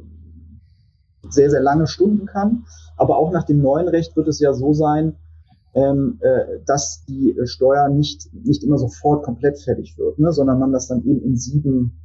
[1.28, 2.64] sehr, sehr lange stunden kann.
[2.96, 5.16] Aber auch nach dem neuen Recht wird es ja so sein,
[5.74, 10.70] ähm, äh, dass die Steuer nicht, nicht immer sofort komplett fertig wird, ne, sondern man
[10.70, 12.00] das dann eben in sieben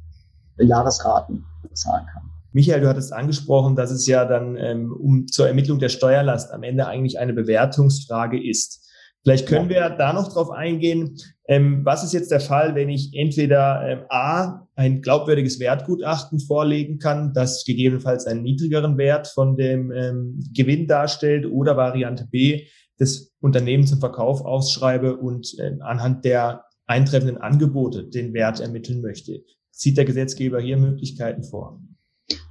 [0.58, 2.24] Jahresraten bezahlen kann.
[2.52, 6.64] Michael, du hattest angesprochen, dass es ja dann ähm, um zur Ermittlung der Steuerlast am
[6.64, 8.84] Ende eigentlich eine Bewertungsfrage ist.
[9.22, 11.18] Vielleicht können wir da noch drauf eingehen.
[11.50, 16.98] Ähm, was ist jetzt der Fall, wenn ich entweder ähm, A, ein glaubwürdiges Wertgutachten vorlegen
[16.98, 22.66] kann, das gegebenenfalls einen niedrigeren Wert von dem ähm, Gewinn darstellt oder Variante B,
[22.98, 29.42] das Unternehmen zum Verkauf ausschreibe und äh, anhand der eintreffenden Angebote den Wert ermitteln möchte.
[29.70, 31.80] Sieht der Gesetzgeber hier Möglichkeiten vor?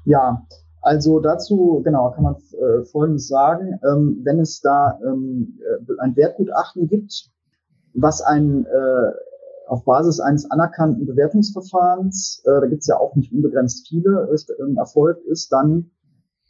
[0.05, 0.47] Ja,
[0.81, 3.79] also dazu, genau, kann man äh, Folgendes sagen.
[3.87, 7.29] Ähm, wenn es da ähm, äh, ein Wertgutachten gibt,
[8.01, 9.11] was ein äh,
[9.67, 14.51] auf Basis eines anerkannten Bewertungsverfahrens, äh, da gibt es ja auch nicht unbegrenzt viele, ist,
[14.59, 15.91] ähm, erfolgt ist, dann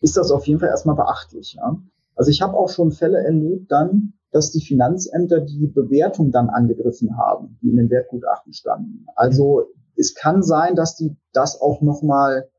[0.01, 1.55] ist das auf jeden Fall erstmal beachtlich.
[1.57, 1.77] Ja?
[2.15, 7.17] Also ich habe auch schon Fälle erlebt dann, dass die Finanzämter die Bewertung dann angegriffen
[7.17, 9.07] haben, die in den Wertgutachten standen.
[9.15, 12.49] Also es kann sein, dass die das auch nochmal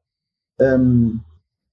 [0.59, 1.21] ähm,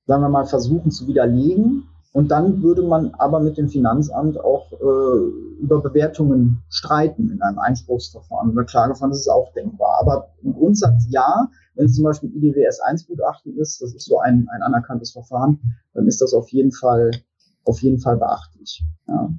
[0.05, 1.87] sagen wir mal, versuchen zu widerlegen.
[2.15, 7.59] Und dann würde man aber mit dem Finanzamt auch äh, über Bewertungen streiten in einem
[7.59, 9.11] Einspruchsverfahren oder Klageverfahren.
[9.11, 9.97] Das ist auch denkbar.
[9.99, 11.49] Aber im Grundsatz ja.
[11.73, 15.59] Wenn es zum Beispiel IDWS 1 Gutachten ist, das ist so ein, ein anerkanntes Verfahren,
[15.93, 17.11] dann ist das auf jeden Fall,
[17.65, 18.81] auf jeden Fall beachtlich.
[19.09, 19.29] Ja.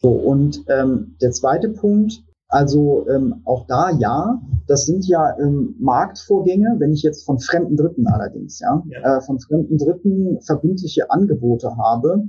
[0.00, 5.74] So, und ähm, der zweite Punkt, also ähm, auch da ja, das sind ja ähm,
[5.80, 9.16] Marktvorgänge, wenn ich jetzt von fremden Dritten allerdings, ja, ja.
[9.16, 12.24] Äh, von fremden Dritten verbindliche Angebote habe,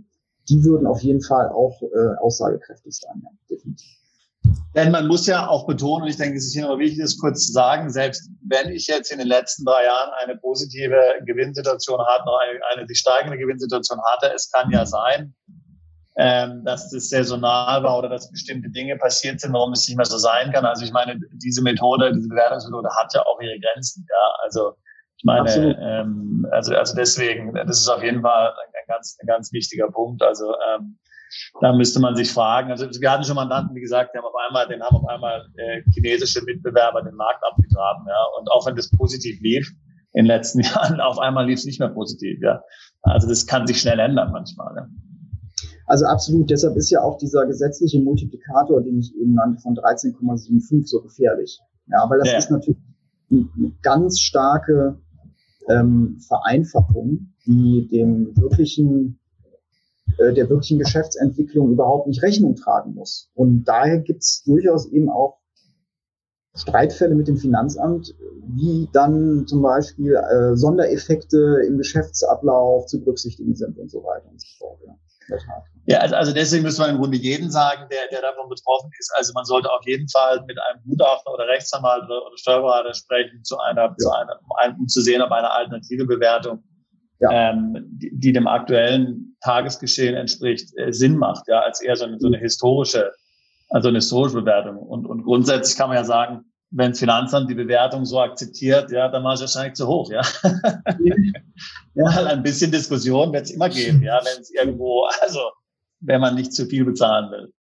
[0.48, 3.98] die würden auf jeden Fall auch äh, aussagekräftig sein, ja, definitiv.
[4.76, 7.18] Denn man muss ja auch betonen, und ich denke, es ist hier noch wichtig, das
[7.18, 12.00] kurz zu sagen, selbst wenn ich jetzt in den letzten drei Jahren eine positive Gewinnsituation
[12.00, 15.34] hatte, noch eine, eine die steigende Gewinnsituation hatte, es kann ja sein,
[16.18, 20.06] ähm, dass das saisonal war oder dass bestimmte Dinge passiert sind, warum es nicht mehr
[20.06, 20.66] so sein kann.
[20.66, 24.06] Also ich meine, diese Methode, diese Bewertungsmethode hat ja auch ihre Grenzen.
[24.10, 24.74] Ja, also
[25.18, 29.52] ich meine, ähm, also also deswegen, das ist auf jeden Fall ein ganz ein ganz
[29.54, 30.22] wichtiger Punkt.
[30.22, 31.00] Also ähm,
[31.62, 32.72] da müsste man sich fragen.
[32.72, 35.48] Also wir hatten schon Mandanten, wie gesagt, die haben auf einmal, den haben auf einmal
[35.58, 38.26] äh, chinesische Mitbewerber den Markt abgegraben, ja.
[38.40, 39.68] Und auch wenn das positiv lief
[40.14, 42.62] in den letzten Jahren, auf einmal lief es nicht mehr positiv, ja.
[43.02, 44.76] Also das kann sich schnell ändern manchmal.
[44.76, 44.88] Ja.
[45.86, 46.50] Also absolut.
[46.50, 51.60] Deshalb ist ja auch dieser gesetzliche Multiplikator, den ich eben nannte, von 13,75 so gefährlich.
[51.88, 52.38] Ja, weil das ja.
[52.38, 52.82] ist natürlich
[53.30, 55.00] eine ganz starke
[55.70, 59.20] ähm, Vereinfachung, die dem wirklichen
[60.18, 63.30] äh, der wirklichen Geschäftsentwicklung überhaupt nicht Rechnung tragen muss.
[63.34, 65.40] Und daher gibt es durchaus eben auch
[66.56, 68.14] Streitfälle mit dem Finanzamt,
[68.56, 74.40] wie dann zum Beispiel äh, Sondereffekte im Geschäftsablauf zu berücksichtigen sind und so weiter und
[74.40, 74.80] so fort.
[74.86, 74.94] Ja.
[75.86, 79.12] Ja, also, also deswegen müssen wir im Grunde jeden sagen, der, der davon betroffen ist.
[79.18, 83.44] Also man sollte auf jeden Fall mit einem Gutachter oder Rechtsanwalt oder, oder Steuerberater sprechen,
[83.44, 83.96] zu einer, ja.
[83.98, 84.40] zu einer,
[84.80, 86.64] um zu sehen, ob eine alternative Bewertung,
[87.20, 87.30] ja.
[87.32, 92.18] ähm, die, die, dem aktuellen Tagesgeschehen entspricht, äh, Sinn macht, ja, als eher so eine,
[92.18, 93.12] so eine historische,
[93.74, 94.78] also eine historische Bewertung.
[94.78, 99.10] Und, und grundsätzlich kann man ja sagen, wenn das Finanzamt die Bewertung so akzeptiert, ja,
[99.10, 100.22] dann war es wahrscheinlich zu hoch, ja.
[101.96, 102.06] ja.
[102.06, 105.40] Ein bisschen Diskussion wird es immer geben, ja, wenn es irgendwo, also
[106.02, 107.52] wenn man nicht zu viel bezahlen will.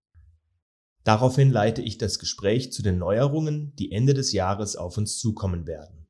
[1.04, 5.66] Daraufhin leite ich das Gespräch zu den Neuerungen, die Ende des Jahres auf uns zukommen
[5.66, 6.01] werden.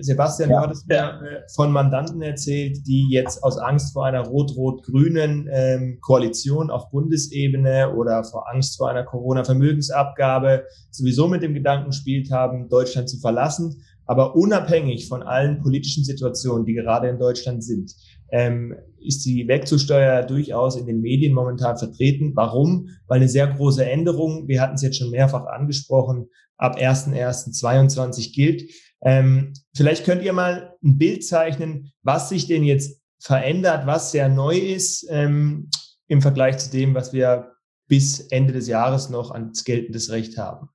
[0.00, 4.22] Sebastian, ja, du hattest mir äh, von Mandanten erzählt, die jetzt aus Angst vor einer
[4.22, 11.90] rot-rot-grünen ähm, Koalition auf Bundesebene oder vor Angst vor einer Corona-Vermögensabgabe sowieso mit dem Gedanken
[11.90, 13.82] gespielt haben, Deutschland zu verlassen.
[14.06, 17.94] Aber unabhängig von allen politischen Situationen, die gerade in Deutschland sind,
[18.32, 22.32] ähm, ist die Wegzusteuer durchaus in den Medien momentan vertreten.
[22.34, 22.88] Warum?
[23.06, 28.62] Weil eine sehr große Änderung, wir hatten es jetzt schon mehrfach angesprochen, ab 1.1.22 gilt.
[29.04, 34.28] Ähm, vielleicht könnt ihr mal ein Bild zeichnen, was sich denn jetzt verändert, was sehr
[34.28, 35.70] neu ist ähm,
[36.08, 37.52] im Vergleich zu dem, was wir
[37.86, 40.70] bis Ende des Jahres noch ans geltendes Recht haben.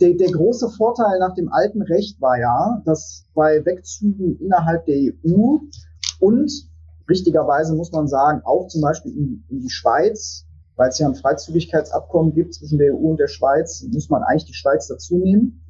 [0.00, 4.96] Der, der große Vorteil nach dem alten Recht war ja, dass bei Wegzügen innerhalb der
[4.96, 5.58] EU
[6.20, 6.50] und
[7.08, 10.44] richtigerweise muss man sagen, auch zum Beispiel in, in die Schweiz,
[10.76, 14.46] weil es ja ein Freizügigkeitsabkommen gibt zwischen der EU und der Schweiz, muss man eigentlich
[14.46, 15.64] die Schweiz dazu nehmen.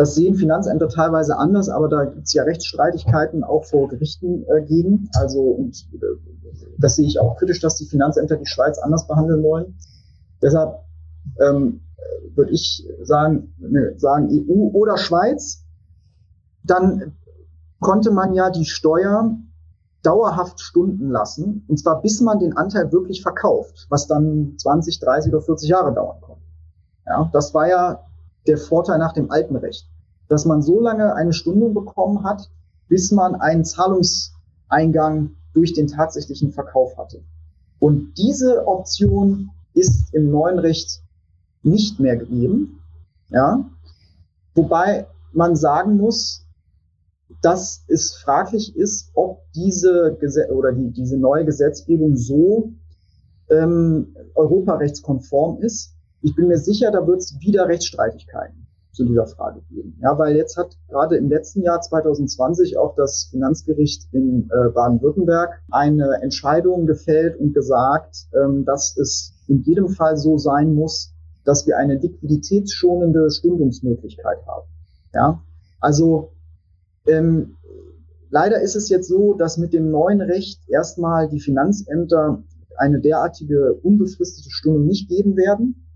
[0.00, 4.62] Das sehen Finanzämter teilweise anders, aber da gibt es ja Rechtsstreitigkeiten auch vor Gerichten äh,
[4.62, 5.10] gegen.
[5.12, 5.98] Also und äh,
[6.78, 9.76] das sehe ich auch kritisch, dass die Finanzämter die Schweiz anders behandeln wollen.
[10.40, 10.86] Deshalb
[11.38, 11.82] ähm,
[12.34, 15.66] würde ich sagen, ne, sagen EU oder Schweiz.
[16.64, 17.12] Dann
[17.78, 19.36] konnte man ja die Steuer
[20.02, 25.30] dauerhaft stunden lassen, und zwar bis man den Anteil wirklich verkauft, was dann 20, 30
[25.30, 26.46] oder 40 Jahre dauern konnte.
[27.04, 28.09] Ja, das war ja
[28.46, 29.86] der Vorteil nach dem alten Recht,
[30.28, 32.50] dass man so lange eine Stundung bekommen hat,
[32.88, 37.22] bis man einen Zahlungseingang durch den tatsächlichen Verkauf hatte.
[37.78, 41.02] Und diese Option ist im neuen Recht
[41.62, 42.80] nicht mehr gegeben.
[43.30, 43.64] Ja,
[44.54, 46.44] wobei man sagen muss,
[47.42, 52.72] dass es fraglich ist, ob diese Gesetz oder die, diese neue Gesetzgebung so
[53.50, 59.62] ähm, europarechtskonform ist, ich bin mir sicher, da wird es wieder Rechtsstreitigkeiten zu dieser Frage
[59.70, 59.96] geben.
[60.02, 65.62] Ja, weil jetzt hat gerade im letzten Jahr 2020 auch das Finanzgericht in äh, Baden-Württemberg
[65.70, 71.12] eine Entscheidung gefällt und gesagt, ähm, dass es in jedem Fall so sein muss,
[71.44, 74.68] dass wir eine liquiditätsschonende Stundungsmöglichkeit haben.
[75.14, 75.42] Ja,
[75.80, 76.32] also
[77.06, 77.56] ähm,
[78.30, 82.42] leider ist es jetzt so, dass mit dem neuen Recht erstmal die Finanzämter
[82.76, 85.86] eine derartige unbefristete Stundung nicht geben werden.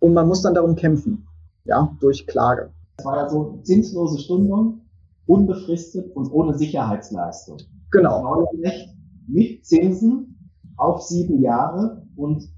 [0.00, 1.26] Und man muss dann darum kämpfen,
[1.64, 2.72] ja, durch Klage.
[2.96, 4.82] Das war ja so zinslose Stundung,
[5.26, 7.58] unbefristet und ohne Sicherheitsleistung.
[7.90, 8.22] Genau.
[8.22, 8.94] Neue Recht
[9.26, 12.48] mit Zinsen auf sieben Jahre und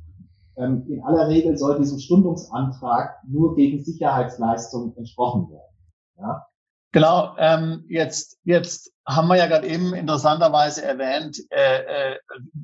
[0.56, 5.72] ähm, in aller Regel soll diesem Stundungsantrag nur gegen Sicherheitsleistung entsprochen werden.
[6.18, 6.46] Ja?
[6.92, 12.16] Genau, ähm, jetzt, jetzt haben wir ja gerade eben interessanterweise erwähnt, äh, äh,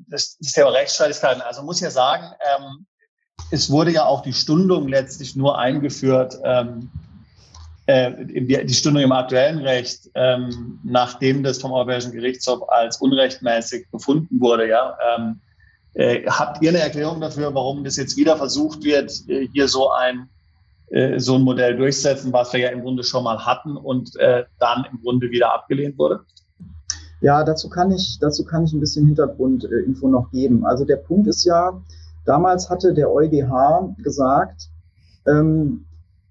[0.09, 1.43] das, das Thema Rechtsstreitigkeiten.
[1.43, 2.87] Also muss ja sagen, ähm,
[3.51, 6.91] es wurde ja auch die Stundung letztlich nur eingeführt, ähm,
[7.87, 14.41] äh, die Stundung im aktuellen Recht, ähm, nachdem das vom Europäischen Gerichtshof als unrechtmäßig befunden
[14.41, 14.69] wurde.
[14.69, 15.41] Ja, ähm,
[15.95, 19.91] äh, habt ihr eine Erklärung dafür, warum das jetzt wieder versucht wird, äh, hier so
[19.91, 20.29] ein
[20.91, 24.45] äh, so ein Modell durchsetzen, was wir ja im Grunde schon mal hatten und äh,
[24.59, 26.21] dann im Grunde wieder abgelehnt wurde?
[27.21, 30.65] Ja, dazu kann ich, dazu kann ich ein bisschen Hintergrundinfo noch geben.
[30.65, 31.79] Also der Punkt ist ja,
[32.29, 34.69] damals hatte der EuGH gesagt,
[35.27, 35.87] ähm,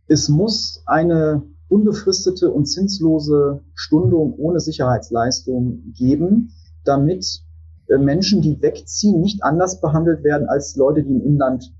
[0.08, 6.54] es muss eine unbefristete und zinslose Stundung ohne Sicherheitsleistung geben,
[6.86, 7.42] damit
[7.88, 11.74] äh, Menschen, die wegziehen, nicht anders behandelt werden als Leute, die im Inland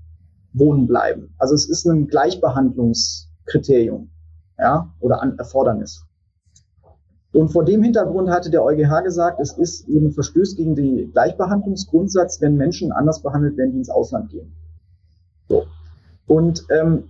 [0.52, 1.34] wohnen bleiben.
[1.38, 4.10] Also es ist ein Gleichbehandlungskriterium,
[4.58, 6.04] ja, oder an Erfordernis.
[7.32, 12.40] Und vor dem Hintergrund hatte der EuGH gesagt, es ist eben Verstöß gegen den Gleichbehandlungsgrundsatz,
[12.40, 14.52] wenn Menschen anders behandelt werden, die ins Ausland gehen.
[15.48, 15.64] So.
[16.26, 17.04] Und ähm,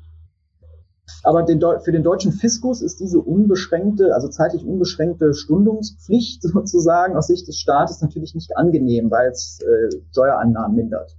[1.23, 7.29] aber den, für den deutschen Fiskus ist diese unbeschränkte, also zeitlich unbeschränkte Stundungspflicht sozusagen aus
[7.29, 11.17] Sicht des Staates natürlich nicht angenehm, weil es äh, Steuerannahmen mindert.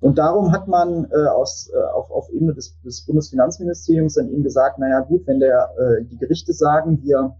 [0.00, 4.42] Und darum hat man äh, aus, äh, auf, auf Ebene des, des Bundesfinanzministeriums dann eben
[4.42, 7.36] gesagt, naja gut, wenn der, äh, die Gerichte sagen, wir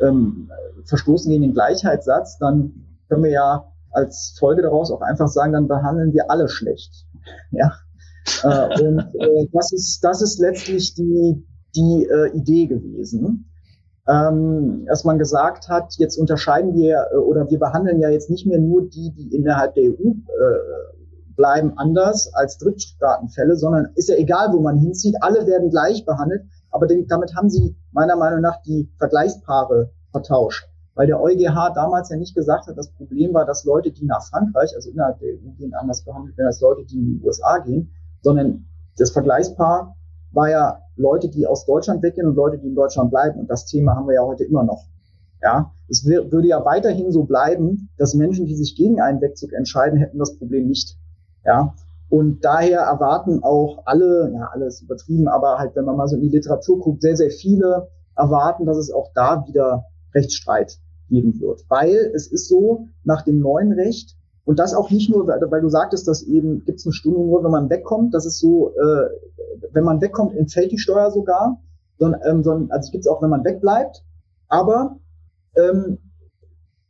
[0.00, 0.50] ähm,
[0.84, 5.68] verstoßen gegen den Gleichheitssatz, dann können wir ja als Folge daraus auch einfach sagen, dann
[5.68, 7.06] behandeln wir alle schlecht.
[7.52, 7.72] Ja.
[8.42, 11.42] Äh, und äh, das ist das ist letztlich die
[11.74, 13.50] die äh, Idee gewesen,
[14.06, 18.46] ähm, dass man gesagt hat, jetzt unterscheiden wir äh, oder wir behandeln ja jetzt nicht
[18.46, 20.94] mehr nur die, die innerhalb der EU äh,
[21.36, 26.44] bleiben anders als Drittstaatenfälle, sondern ist ja egal, wo man hinzieht, alle werden gleich behandelt
[26.74, 30.68] aber damit haben sie meiner Meinung nach die Vergleichspaare vertauscht.
[30.96, 34.24] Weil der EuGH damals ja nicht gesagt hat, das Problem war, dass Leute, die nach
[34.24, 37.58] Frankreich, also innerhalb der EU gehen, anders behandelt werden als Leute, die in die USA
[37.58, 39.96] gehen, sondern das Vergleichspaar
[40.32, 43.38] war ja Leute, die aus Deutschland weggehen und Leute, die in Deutschland bleiben.
[43.38, 44.84] Und das Thema haben wir ja heute immer noch.
[45.42, 49.98] Ja, es würde ja weiterhin so bleiben, dass Menschen, die sich gegen einen Wegzug entscheiden,
[49.98, 50.96] hätten das Problem nicht.
[51.44, 51.74] Ja,
[52.14, 56.22] und daher erwarten auch alle, ja, alles übertrieben, aber halt, wenn man mal so in
[56.22, 61.64] die Literatur guckt, sehr, sehr viele erwarten, dass es auch da wieder Rechtsstreit geben wird.
[61.68, 65.68] Weil es ist so, nach dem neuen Recht, und das auch nicht nur, weil du
[65.68, 68.14] sagtest, dass eben gibt es eine Stunde nur, wenn man wegkommt.
[68.14, 69.08] Das ist so, äh,
[69.72, 71.60] wenn man wegkommt, entfällt die Steuer sogar.
[71.98, 74.04] Sondern, ähm, sondern, also gibt es auch, wenn man wegbleibt.
[74.48, 75.00] Aber
[75.56, 75.98] ähm,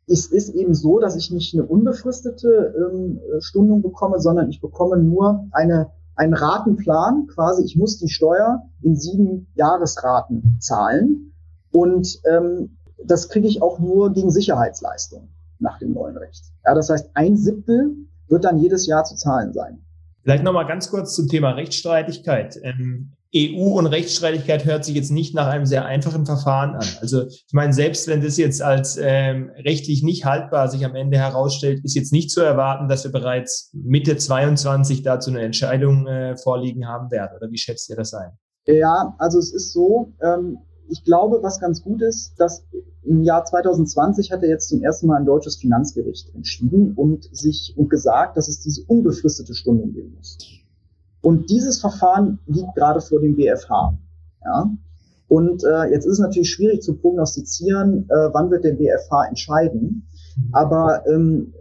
[0.07, 4.99] es ist eben so, dass ich nicht eine unbefristete ähm, Stundung bekomme, sondern ich bekomme
[4.99, 7.27] nur eine, einen Ratenplan.
[7.29, 11.33] Quasi, ich muss die Steuer in sieben Jahresraten zahlen.
[11.73, 16.45] Und ähm, das kriege ich auch nur gegen Sicherheitsleistung nach dem neuen Recht.
[16.64, 17.97] Ja, das heißt, ein Siebtel
[18.29, 19.85] wird dann jedes Jahr zu zahlen sein.
[20.23, 22.59] Vielleicht nochmal ganz kurz zum Thema Rechtsstreitigkeit.
[22.62, 26.87] Ähm, EU und Rechtsstreitigkeit hört sich jetzt nicht nach einem sehr einfachen Verfahren an.
[27.01, 31.18] Also ich meine, selbst wenn das jetzt als ähm, rechtlich nicht haltbar sich am Ende
[31.18, 36.37] herausstellt, ist jetzt nicht zu erwarten, dass wir bereits Mitte 22 dazu eine Entscheidung äh,
[36.37, 37.37] vorliegen haben werden.
[37.37, 38.31] Oder wie schätzt ihr das ein?
[38.66, 42.64] Ja, also es ist so, ähm, ich glaube, was ganz gut ist, dass
[43.03, 47.75] im Jahr 2020 hat er jetzt zum ersten Mal ein deutsches Finanzgericht entschieden und sich
[47.77, 50.38] und gesagt, dass es diese unbefristete Stundung geben muss.
[51.25, 53.97] Und dieses Verfahren liegt gerade vor dem BFH.
[54.45, 54.71] Ja?
[55.27, 60.07] Und äh, jetzt ist es natürlich schwierig zu prognostizieren, äh, wann wird der BFH entscheiden.
[60.37, 60.49] Mhm.
[60.53, 61.55] Aber ähm,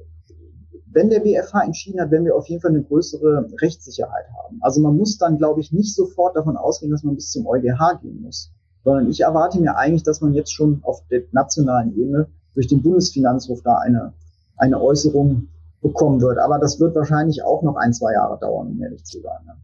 [0.91, 4.59] wenn der BFH entschieden hat, werden wir auf jeden Fall eine größere Rechtssicherheit haben.
[4.59, 8.01] Also man muss dann, glaube ich, nicht sofort davon ausgehen, dass man bis zum EuGH
[8.01, 8.51] gehen muss,
[8.83, 12.83] sondern ich erwarte mir eigentlich, dass man jetzt schon auf der nationalen Ebene durch den
[12.83, 14.11] Bundesfinanzhof da eine,
[14.57, 15.47] eine Äußerung
[15.83, 16.39] bekommen wird.
[16.39, 19.45] Aber das wird wahrscheinlich auch noch ein, zwei Jahre dauern, um ehrlich zu sein.
[19.45, 19.55] Ne?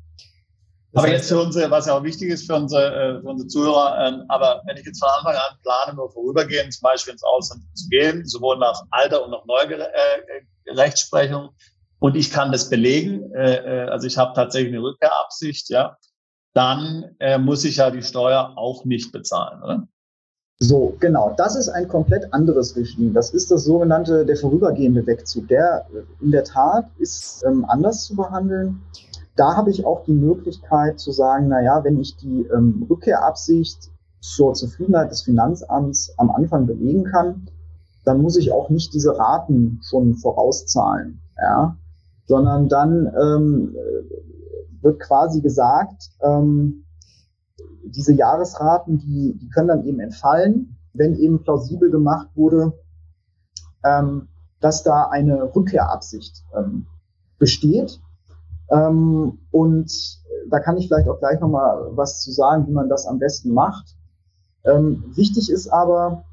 [0.93, 4.07] Aber jetzt für unsere, was ja auch wichtig ist für unsere, äh, für unsere Zuhörer,
[4.07, 7.63] ähm, aber wenn ich jetzt von Anfang an plane, nur vorübergehend zum Beispiel ins Ausland
[7.75, 11.49] zu gehen, sowohl nach alter und nach neuer äh, Rechtsprechung,
[11.99, 15.97] und ich kann das belegen, äh, äh, also ich habe tatsächlich eine Rückkehrabsicht, ja,
[16.53, 19.87] dann äh, muss ich ja die Steuer auch nicht bezahlen, oder?
[20.61, 21.33] So, genau.
[21.37, 23.13] Das ist ein komplett anderes Regime.
[23.13, 25.47] Das ist das sogenannte, der vorübergehende Wegzug.
[25.47, 25.85] Der
[26.19, 28.81] in der Tat ist ähm, anders zu behandeln.
[29.37, 33.89] Da habe ich auch die Möglichkeit zu sagen, na ja, wenn ich die ähm, Rückkehrabsicht
[34.19, 37.47] zur Zufriedenheit des Finanzamts am Anfang belegen kann,
[38.03, 41.77] dann muss ich auch nicht diese Raten schon vorauszahlen, ja,
[42.25, 43.75] sondern dann ähm,
[44.81, 46.83] wird quasi gesagt, ähm,
[47.85, 52.73] diese Jahresraten, die, die können dann eben entfallen, wenn eben plausibel gemacht wurde,
[53.83, 54.27] ähm,
[54.59, 56.87] dass da eine Rückkehrabsicht ähm,
[57.37, 57.99] besteht.
[58.69, 59.91] Ähm, und
[60.49, 63.53] da kann ich vielleicht auch gleich nochmal was zu sagen, wie man das am besten
[63.53, 63.95] macht.
[64.63, 66.25] Ähm, wichtig ist aber,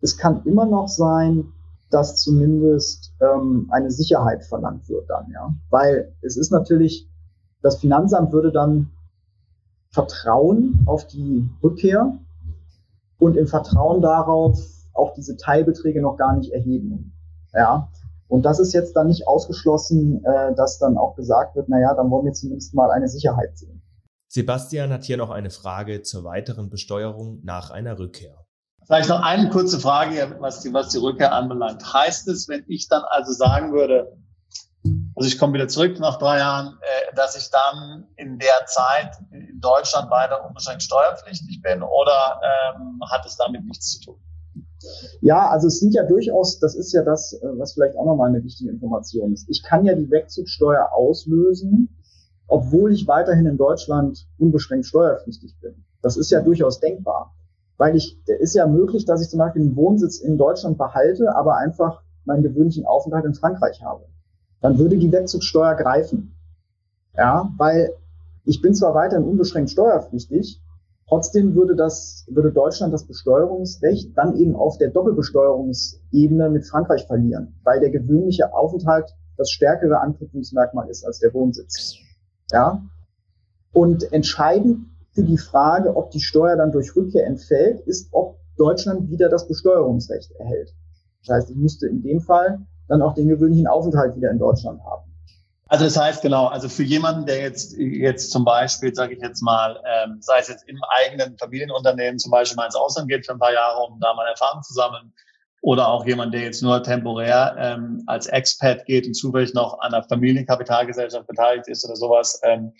[0.00, 1.52] es kann immer noch sein,
[1.90, 5.54] dass zumindest ähm, eine Sicherheit verlangt wird dann, ja.
[5.70, 7.08] Weil es ist natürlich,
[7.62, 8.90] das Finanzamt würde dann
[9.94, 12.18] Vertrauen auf die Rückkehr
[13.18, 14.58] und im Vertrauen darauf
[14.92, 17.12] auch diese Teilbeträge noch gar nicht erheben.
[17.52, 17.88] Ja.
[18.26, 22.10] Und das ist jetzt dann nicht ausgeschlossen, äh, dass dann auch gesagt wird, naja, dann
[22.10, 23.82] wollen wir zumindest mal eine Sicherheit sehen.
[24.26, 28.44] Sebastian hat hier noch eine Frage zur weiteren Besteuerung nach einer Rückkehr.
[28.86, 31.84] Vielleicht noch eine kurze Frage, was die, was die Rückkehr anbelangt.
[31.94, 34.16] Heißt es, wenn ich dann also sagen würde,
[35.16, 39.16] also ich komme wieder zurück nach drei Jahren, äh, dass ich dann in der Zeit
[39.30, 44.20] in Deutschland weiter unbeschränkt steuerpflichtig bin oder ähm, hat es damit nichts zu tun?
[45.20, 48.28] Ja, also es sind ja durchaus, das ist ja das, äh, was vielleicht auch nochmal
[48.28, 49.48] eine wichtige Information ist.
[49.48, 51.96] Ich kann ja die Wegzugsteuer auslösen,
[52.46, 55.84] obwohl ich weiterhin in Deutschland unbeschränkt steuerpflichtig bin.
[56.02, 57.34] Das ist ja durchaus denkbar.
[57.76, 61.56] Weil ich, ist ja möglich, dass ich zum Beispiel den Wohnsitz in Deutschland behalte, aber
[61.56, 64.06] einfach meinen gewöhnlichen Aufenthalt in Frankreich habe.
[64.64, 66.34] Dann würde die Wegzugsteuer greifen.
[67.14, 67.92] Ja, weil
[68.46, 70.58] ich bin zwar weiterhin unbeschränkt steuerpflichtig,
[71.06, 77.60] trotzdem würde das, würde Deutschland das Besteuerungsrecht dann eben auf der Doppelbesteuerungsebene mit Frankreich verlieren,
[77.62, 81.96] weil der gewöhnliche Aufenthalt das stärkere Anknüpfungsmerkmal ist als der Wohnsitz.
[82.50, 82.82] Ja.
[83.74, 89.10] Und entscheidend für die Frage, ob die Steuer dann durch Rückkehr entfällt, ist, ob Deutschland
[89.10, 90.72] wieder das Besteuerungsrecht erhält.
[91.20, 94.82] Das heißt, ich müsste in dem Fall dann auch den gewöhnlichen Aufenthalt wieder in Deutschland
[94.84, 95.02] haben.
[95.68, 99.40] Also das heißt genau, also für jemanden, der jetzt jetzt zum Beispiel, sage ich jetzt
[99.40, 103.32] mal, ähm, sei es jetzt im eigenen Familienunternehmen zum Beispiel mal ins Ausland geht für
[103.32, 105.12] ein paar Jahre, um da mal Erfahrung zu sammeln,
[105.62, 109.94] oder auch jemand, der jetzt nur temporär ähm, als Expat geht und zufällig noch an
[109.94, 112.72] einer Familienkapitalgesellschaft beteiligt ist oder sowas, ähm,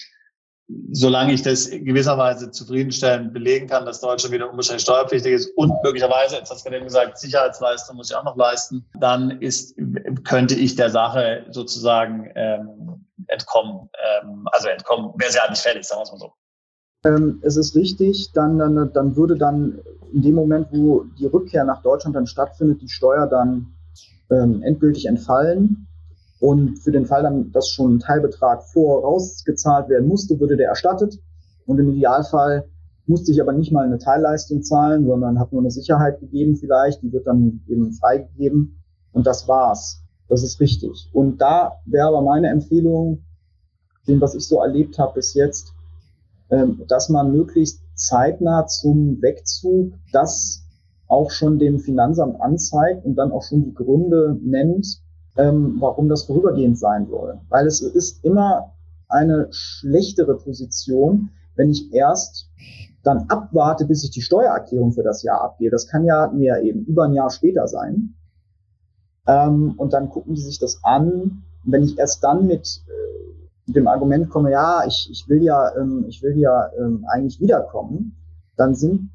[0.93, 6.37] solange ich das gewisserweise zufriedenstellend belegen kann, dass Deutschland wieder unbeschränkt steuerpflichtig ist und möglicherweise,
[6.37, 9.77] jetzt hast du gerade gesagt, Sicherheitsleistung muss ich auch noch leisten, dann ist,
[10.25, 13.91] könnte ich der Sache sozusagen ähm, entkommen.
[14.23, 16.33] Ähm, also entkommen wäre sie halt nicht fällig, sagen wir es mal so.
[17.05, 19.81] Ähm, es ist richtig, dann, dann, dann würde dann
[20.12, 23.75] in dem Moment, wo die Rückkehr nach Deutschland dann stattfindet, die Steuer dann
[24.31, 25.87] ähm, endgültig entfallen.
[26.45, 31.18] Und für den Fall dann, dass schon ein Teilbetrag vorausgezahlt werden musste, würde der erstattet.
[31.64, 32.68] Und im Idealfall
[33.07, 37.01] musste ich aber nicht mal eine Teilleistung zahlen, sondern habe nur eine Sicherheit gegeben vielleicht.
[37.01, 38.78] Die wird dann eben freigegeben.
[39.12, 40.03] Und das war's.
[40.28, 41.09] Das ist richtig.
[41.14, 43.24] Und da wäre aber meine Empfehlung,
[44.07, 45.72] dem, was ich so erlebt habe bis jetzt,
[46.51, 50.62] ähm, dass man möglichst zeitnah zum Wegzug das
[51.09, 55.01] auch schon dem Finanzamt anzeigt und dann auch schon die Gründe nennt,
[55.37, 57.41] ähm, warum das vorübergehend sein soll.
[57.49, 58.72] Weil es ist immer
[59.09, 62.49] eine schlechtere Position, wenn ich erst
[63.03, 65.70] dann abwarte, bis ich die Steuererklärung für das Jahr abgehe.
[65.70, 68.14] Das kann ja mir eben über ein Jahr später sein.
[69.26, 71.43] Ähm, und dann gucken die sich das an.
[71.64, 75.76] Und wenn ich erst dann mit, äh, dem Argument komme, ja, ich, ich will ja,
[75.76, 78.16] ähm, ich will ja ähm, eigentlich wiederkommen,
[78.57, 79.11] dann sind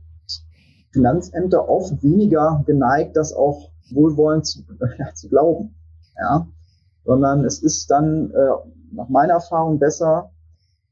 [0.91, 5.75] Finanzämter oft weniger geneigt, das auch wohlwollend zu, äh, zu glauben
[6.19, 6.47] ja,
[7.05, 8.49] sondern es ist dann äh,
[8.91, 10.31] nach meiner Erfahrung besser,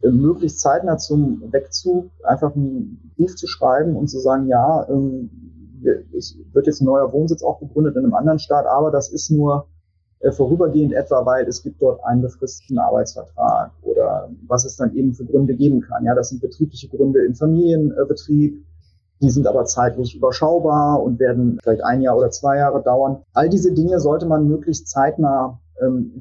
[0.02, 5.30] äh, möglichst zeitnah zum Wegzug einfach einen Brief zu schreiben und zu sagen, ja, ähm,
[6.18, 9.30] es wird jetzt ein neuer Wohnsitz auch gegründet in einem anderen Staat, aber das ist
[9.30, 9.68] nur
[10.20, 15.14] äh, vorübergehend etwa, weil es gibt dort einen befristeten Arbeitsvertrag oder was es dann eben
[15.14, 16.06] für Gründe geben kann.
[16.06, 18.66] Ja, das sind betriebliche Gründe im Familienbetrieb,
[19.22, 23.24] die sind aber zeitlich überschaubar und werden vielleicht ein Jahr oder zwei Jahre dauern.
[23.34, 26.20] All diese Dinge sollte man möglichst zeitnah, ähm,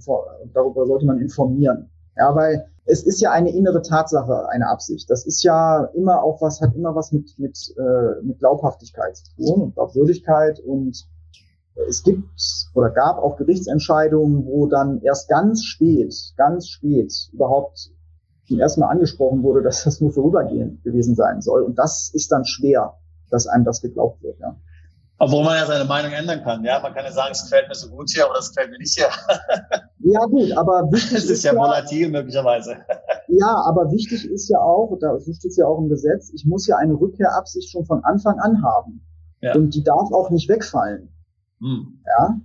[0.54, 1.90] darüber sollte man informieren.
[2.16, 5.10] Ja, weil es ist ja eine innere Tatsache, eine Absicht.
[5.10, 9.24] Das ist ja immer auch was, hat immer was mit, mit, äh, mit Glaubhaftigkeit zu
[9.36, 11.06] tun und Glaubwürdigkeit und
[11.88, 12.28] es gibt
[12.74, 17.90] oder gab auch Gerichtsentscheidungen, wo dann erst ganz spät, ganz spät überhaupt
[18.46, 21.62] zum ersten Mal angesprochen wurde, dass das nur vorübergehend gewesen sein soll.
[21.62, 22.94] Und das ist dann schwer,
[23.30, 24.38] dass einem das geglaubt wird.
[24.38, 24.56] Ja.
[25.18, 26.62] Obwohl man ja seine Meinung ändern kann.
[26.64, 28.78] Ja, man kann ja sagen, es gefällt mir so gut hier, aber es gefällt mir
[28.78, 29.08] nicht hier.
[30.12, 32.76] ja, gut, aber wichtig es ist, ist ja volatil möglicherweise.
[33.28, 36.44] ja, aber wichtig ist ja auch, da so steht es ja auch im Gesetz, ich
[36.44, 39.06] muss ja eine Rückkehrabsicht schon von Anfang an haben.
[39.40, 39.54] Ja.
[39.54, 41.08] Und die darf auch nicht wegfallen.
[41.60, 42.02] Hm.
[42.06, 42.38] Ja,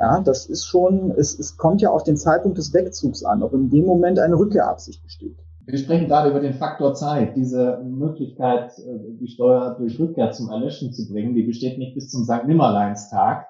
[0.00, 3.52] ja, das ist schon, es, es kommt ja auf den Zeitpunkt des Wegzugs an, ob
[3.52, 5.36] in dem Moment eine Rückkehrabsicht besteht.
[5.66, 7.36] Wir sprechen gerade über den Faktor Zeit.
[7.36, 12.08] Diese Möglichkeit, äh, die Steuer durch Rückkehr zum Erlöschen zu bringen, die besteht nicht bis
[12.08, 12.46] zum St.
[12.46, 13.46] Nimmerleinstag,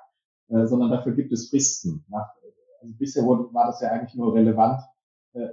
[0.49, 2.05] äh, sondern dafür gibt es Fristen.
[2.11, 4.83] Also bisher war das ja eigentlich nur relevant,
[5.35, 5.47] äh,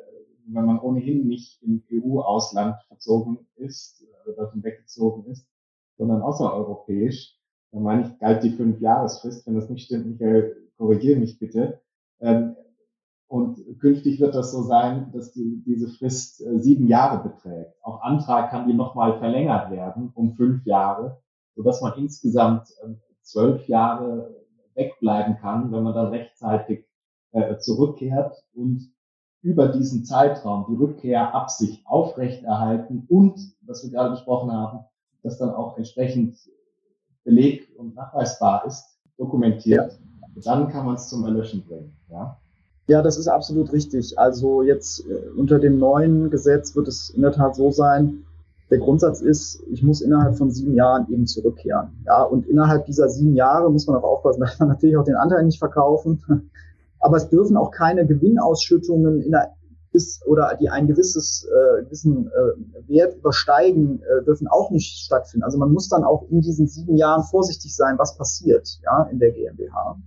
[0.47, 5.45] wenn man ohnehin nicht im EU-Ausland verzogen ist, oder dorthin weggezogen ist,
[5.97, 7.37] sondern außereuropäisch.
[7.71, 9.45] Da meine ich, galt die Fünf-Jahresfrist.
[9.45, 11.81] Wenn das nicht stimmt, Michael, korrigiere mich bitte.
[12.19, 12.55] Ähm,
[13.27, 17.73] und künftig wird das so sein, dass die, diese Frist äh, sieben Jahre beträgt.
[17.81, 21.21] Auf Antrag kann die nochmal verlängert werden um fünf Jahre,
[21.55, 24.33] sodass man insgesamt äh, zwölf Jahre
[24.75, 26.85] wegbleiben kann, wenn man dann rechtzeitig
[27.31, 28.93] äh, zurückkehrt und
[29.41, 34.85] über diesen Zeitraum die Rückkehrabsicht aufrechterhalten und, was wir gerade besprochen haben,
[35.23, 36.37] das dann auch entsprechend
[37.25, 40.07] beleg- und nachweisbar ist, dokumentiert, ja.
[40.45, 41.93] Dann kann man es zum Erlöschen bringen.
[42.09, 42.37] Ja?
[42.87, 44.17] Ja, das ist absolut richtig.
[44.17, 48.23] Also jetzt äh, unter dem neuen Gesetz wird es in der Tat so sein,
[48.69, 52.03] der Grundsatz ist, ich muss innerhalb von sieben Jahren eben zurückkehren.
[52.05, 55.15] Ja, und innerhalb dieser sieben Jahre muss man auch aufpassen, dass man natürlich auch den
[55.15, 56.21] Anteil nicht verkaufen.
[56.99, 59.53] Aber es dürfen auch keine Gewinnausschüttungen in der
[59.93, 65.43] ist oder die ein gewisses äh, gewissen äh, Wert übersteigen, äh, dürfen auch nicht stattfinden.
[65.43, 69.19] Also man muss dann auch in diesen sieben Jahren vorsichtig sein, was passiert, ja, in
[69.19, 69.97] der GmbH.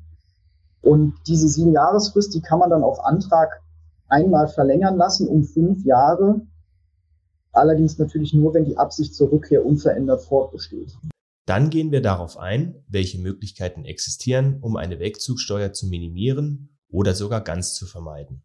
[0.82, 3.60] Und diese sieben Jahresfrist, die kann man dann auf Antrag
[4.08, 6.42] einmal verlängern lassen um fünf Jahre.
[7.52, 10.96] Allerdings natürlich nur, wenn die Absicht zur Rückkehr unverändert fortbesteht.
[11.46, 17.40] Dann gehen wir darauf ein, welche Möglichkeiten existieren, um eine Wegzugsteuer zu minimieren oder sogar
[17.40, 18.42] ganz zu vermeiden.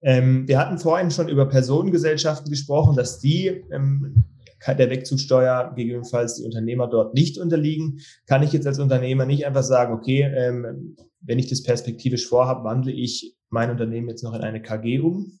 [0.00, 4.24] Ähm, wir hatten vorhin schon über Personengesellschaften gesprochen, dass die ähm,
[4.66, 8.00] der Wegzugsteuer gegebenenfalls die Unternehmer dort nicht unterliegen.
[8.26, 12.64] Kann ich jetzt als Unternehmer nicht einfach sagen, okay, ähm, wenn ich das perspektivisch vorhabe,
[12.64, 15.38] wandle ich mein Unternehmen jetzt noch in eine KG um?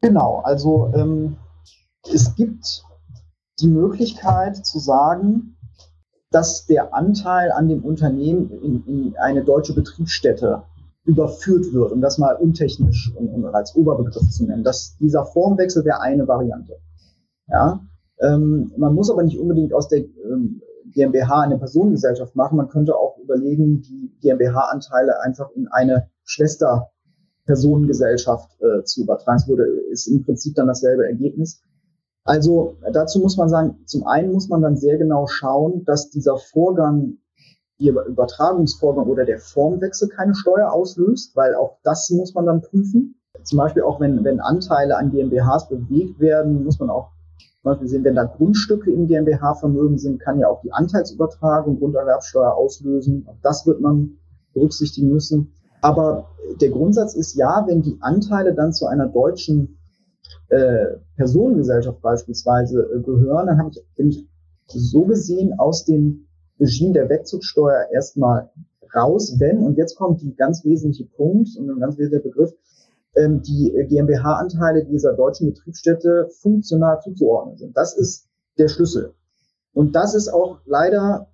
[0.00, 1.36] Genau, also ähm,
[2.12, 2.84] es gibt
[3.60, 5.56] die Möglichkeit zu sagen,
[6.30, 10.64] dass der Anteil an dem Unternehmen in, in eine deutsche Betriebsstätte
[11.04, 14.64] überführt wird, um das mal untechnisch und, und als Oberbegriff zu nennen.
[14.64, 16.76] Das, dieser Formwechsel wäre eine Variante.
[17.46, 17.80] Ja,
[18.20, 20.62] ähm, man muss aber nicht unbedingt aus der ähm,
[20.92, 22.56] GmbH eine Personengesellschaft machen.
[22.56, 29.38] Man könnte auch überlegen, die GmbH-Anteile einfach in eine Schwester-Personengesellschaft äh, zu übertragen.
[29.38, 31.60] Das würde, ist im Prinzip dann dasselbe Ergebnis.
[32.24, 36.38] Also dazu muss man sagen, zum einen muss man dann sehr genau schauen, dass dieser
[36.38, 37.18] Vorgang
[37.76, 43.20] ihr Übertragungsvorgang oder der Formwechsel keine Steuer auslöst, weil auch das muss man dann prüfen.
[43.42, 47.10] Zum Beispiel auch wenn, wenn Anteile an GmbHs bewegt werden, muss man auch
[47.64, 52.52] zum Beispiel sehen, wenn da Grundstücke im GmbH-Vermögen sind, kann ja auch die Anteilsübertragung Grunderwerbsteuer
[52.52, 53.24] auslösen.
[53.26, 54.18] Auch das wird man
[54.52, 55.54] berücksichtigen müssen.
[55.80, 56.28] Aber
[56.60, 59.78] der Grundsatz ist ja, wenn die Anteile dann zu einer deutschen
[60.50, 64.28] äh, Personengesellschaft beispielsweise äh, gehören, dann habe ich, bin ich
[64.66, 66.26] so gesehen aus dem
[66.60, 68.50] Regime der Wegzugsteuer erstmal
[68.94, 72.52] raus, wenn, und jetzt kommt die ganz wesentliche Punkt und ein ganz wesentlicher Begriff,
[73.16, 77.76] ähm, die GmbH-Anteile dieser deutschen Betriebsstätte funktional zuzuordnen sind.
[77.76, 79.14] Das ist der Schlüssel.
[79.72, 81.28] Und das ist auch leider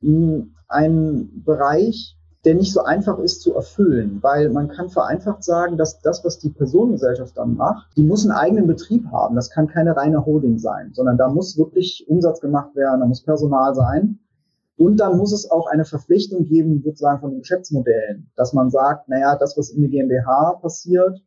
[0.00, 5.76] hm, ein Bereich, der nicht so einfach ist zu erfüllen, weil man kann vereinfacht sagen,
[5.76, 9.36] dass das, was die Personengesellschaft dann macht, die muss einen eigenen Betrieb haben.
[9.36, 13.22] Das kann keine reine Holding sein, sondern da muss wirklich Umsatz gemacht werden, da muss
[13.22, 14.18] Personal sein.
[14.82, 19.08] Und dann muss es auch eine Verpflichtung geben, sozusagen von den Geschäftsmodellen, dass man sagt,
[19.08, 21.22] naja, das, was in der GmbH passiert,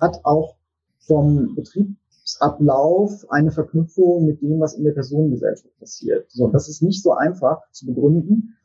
[0.00, 0.54] hat auch
[1.00, 6.30] vom Betriebsablauf eine Verknüpfung mit dem, was in der Personengesellschaft passiert.
[6.30, 8.56] So, das ist nicht so einfach zu begründen.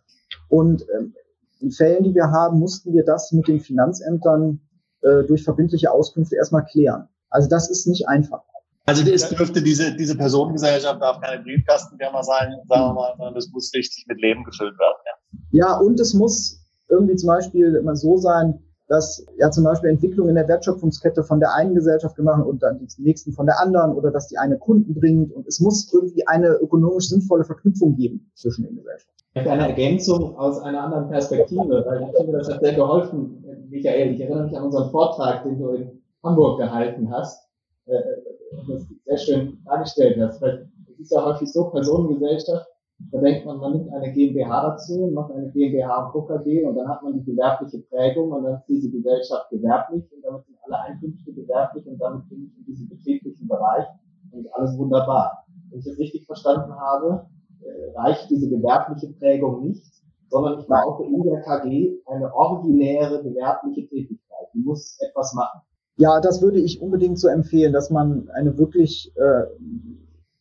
[0.48, 1.16] Und ähm,
[1.60, 4.60] in Fällen, die wir haben, mussten wir das mit den Finanzämtern
[5.02, 7.08] äh, durch verbindliche Auskünfte erstmal klären.
[7.32, 8.44] Also das ist nicht einfach.
[8.86, 13.50] Also es dürfte diese, diese Personengesellschaft darf keine Briefkastenfirma sein, sagen wir mal, sondern das
[13.52, 14.98] muss richtig mit Leben gefüllt werden.
[15.52, 15.68] Ja.
[15.68, 20.30] ja, und es muss irgendwie zum Beispiel immer so sein, dass ja zum Beispiel Entwicklung
[20.30, 23.94] in der Wertschöpfungskette von der einen Gesellschaft gemacht und dann die nächsten von der anderen
[23.94, 28.30] oder dass die eine Kunden bringt und es muss irgendwie eine ökonomisch sinnvolle Verknüpfung geben
[28.36, 29.12] zwischen den Gesellschaften.
[29.34, 34.14] Eine Ergänzung aus einer anderen Perspektive, weil ich finde, das hat sehr geholfen, Michael.
[34.14, 37.46] Ich erinnere mich an unseren Vortrag, den du in Hamburg gehalten hast
[37.88, 38.02] äh,
[38.68, 40.42] das sehr schön dargestellt hast.
[40.42, 42.68] Weil es ist ja häufig so, Personengesellschaft,
[43.12, 46.88] da denkt man, man nimmt eine GmbH dazu, macht eine GmbH und KKG und dann
[46.88, 50.80] hat man die gewerbliche Prägung und dann ist diese Gesellschaft gewerblich und damit sind alle
[50.80, 53.86] Einkünfte gewerblich und damit bin ich in diesem betrieblichen Bereich
[54.32, 55.46] und alles wunderbar.
[55.70, 57.28] Wenn ich das richtig verstanden habe,
[57.62, 59.84] äh, reicht diese gewerbliche Prägung nicht,
[60.30, 64.48] sondern ich brauche in der KG eine originäre gewerbliche Tätigkeit.
[64.54, 65.62] Die muss etwas machen.
[65.98, 69.44] Ja, das würde ich unbedingt so empfehlen, dass man eine wirklich äh,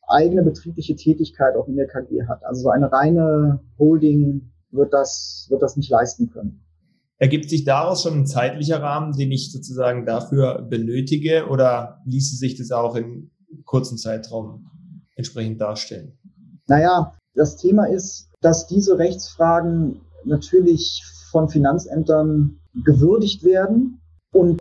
[0.09, 2.45] eigene betriebliche Tätigkeit auch in der KG hat.
[2.45, 6.65] Also so eine reine Holding wird das, wird das nicht leisten können.
[7.19, 12.57] Ergibt sich daraus schon ein zeitlicher Rahmen, den ich sozusagen dafür benötige oder ließe sich
[12.57, 13.31] das auch in
[13.65, 14.71] kurzen Zeitraum
[15.15, 16.19] entsprechend darstellen?
[16.67, 24.01] Naja, das Thema ist, dass diese Rechtsfragen natürlich von Finanzämtern gewürdigt werden
[24.35, 24.61] und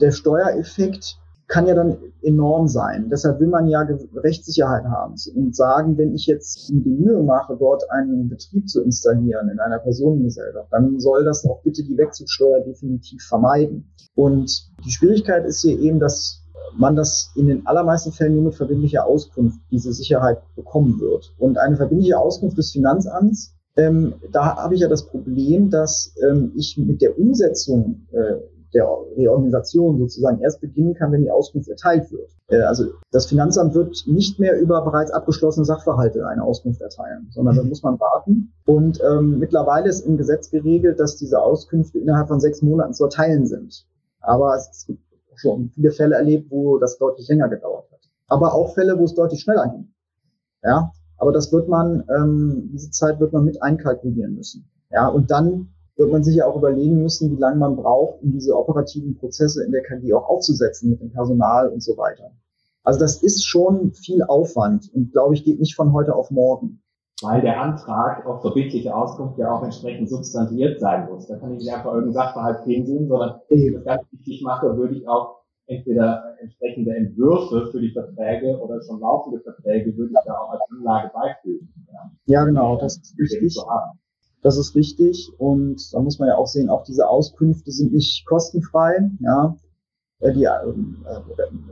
[0.00, 1.16] der Steuereffekt
[1.48, 3.08] kann ja dann enorm sein.
[3.10, 7.90] Deshalb will man ja Rechtssicherheit haben und sagen, wenn ich jetzt die Mühe mache, dort
[7.90, 13.22] einen Betrieb zu installieren in einer Personengesellschaft, dann soll das auch bitte die Wegzugsteuer definitiv
[13.24, 13.92] vermeiden.
[14.14, 16.42] Und die Schwierigkeit ist hier eben, dass
[16.74, 21.34] man das in den allermeisten Fällen nur mit verbindlicher Auskunft diese Sicherheit bekommen wird.
[21.38, 26.52] Und eine verbindliche Auskunft des Finanzamts, ähm, da habe ich ja das Problem, dass ähm,
[26.56, 28.34] ich mit der Umsetzung äh,
[28.74, 32.30] der Reorganisation sozusagen erst beginnen kann, wenn die Auskunft erteilt wird.
[32.48, 37.56] Äh, also das Finanzamt wird nicht mehr über bereits abgeschlossene Sachverhalte eine Auskunft erteilen, sondern
[37.56, 38.52] da muss man warten.
[38.64, 43.04] Und ähm, mittlerweile ist im Gesetz geregelt, dass diese Auskünfte innerhalb von sechs Monaten zu
[43.04, 43.86] erteilen sind.
[44.20, 45.02] Aber es gibt
[45.34, 48.00] schon viele Fälle erlebt, wo das deutlich länger gedauert hat.
[48.28, 49.92] Aber auch Fälle, wo es deutlich schneller ging.
[50.62, 54.68] Ja, aber das wird man, ähm, diese Zeit wird man mit einkalkulieren müssen.
[54.90, 58.32] Ja, und dann wird man sich ja auch überlegen müssen, wie lange man braucht, um
[58.32, 62.32] diese operativen Prozesse in der KG auch aufzusetzen mit dem Personal und so weiter.
[62.84, 66.82] Also das ist schon viel Aufwand und glaube ich, geht nicht von heute auf morgen.
[67.22, 71.28] Weil der Antrag auf verbindliche Auskunft ja auch entsprechend substantiiert sein muss.
[71.28, 74.76] Da kann ich nicht einfach irgendeinen Sachverhalt pinseln, sondern wenn ich das ganz wichtig mache,
[74.76, 80.24] würde ich auch entweder entsprechende Entwürfe für die Verträge oder schon laufende Verträge würde ich
[80.26, 81.72] da auch als Anlage beifügen.
[81.92, 83.56] Ja, ja genau, das ist wichtig.
[84.42, 85.32] Das ist richtig.
[85.38, 89.08] Und da muss man ja auch sehen, auch diese Auskünfte sind nicht kostenfrei.
[89.20, 89.56] Ja,
[90.20, 90.50] äh, die äh,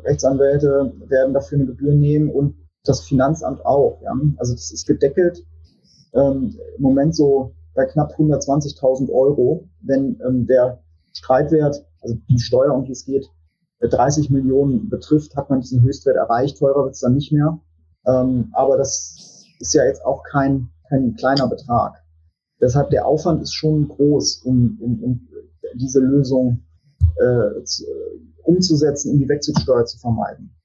[0.04, 2.54] Rechtsanwälte werden dafür eine Gebühr nehmen und
[2.84, 4.00] das Finanzamt auch.
[4.02, 4.12] Ja?
[4.36, 5.44] Also das ist gedeckelt.
[6.12, 12.74] Ähm, Im Moment so bei knapp 120.000 Euro, wenn ähm, der Streitwert, also die Steuer,
[12.74, 13.28] um die es geht,
[13.80, 16.58] 30 äh, Millionen betrifft, hat man diesen Höchstwert erreicht.
[16.58, 17.58] Teurer wird es dann nicht mehr.
[18.06, 22.02] Ähm, aber das ist ja jetzt auch kein, kein kleiner Betrag.
[22.60, 25.28] Deshalb der Aufwand ist schon groß, um, um, um
[25.74, 26.62] diese Lösung
[27.16, 27.84] äh, zu,
[28.44, 30.56] umzusetzen, um die Wechselsteuer zu vermeiden.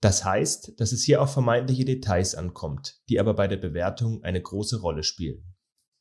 [0.00, 4.40] Das heißt, dass es hier auf vermeintliche Details ankommt, die aber bei der Bewertung eine
[4.40, 5.44] große Rolle spielen.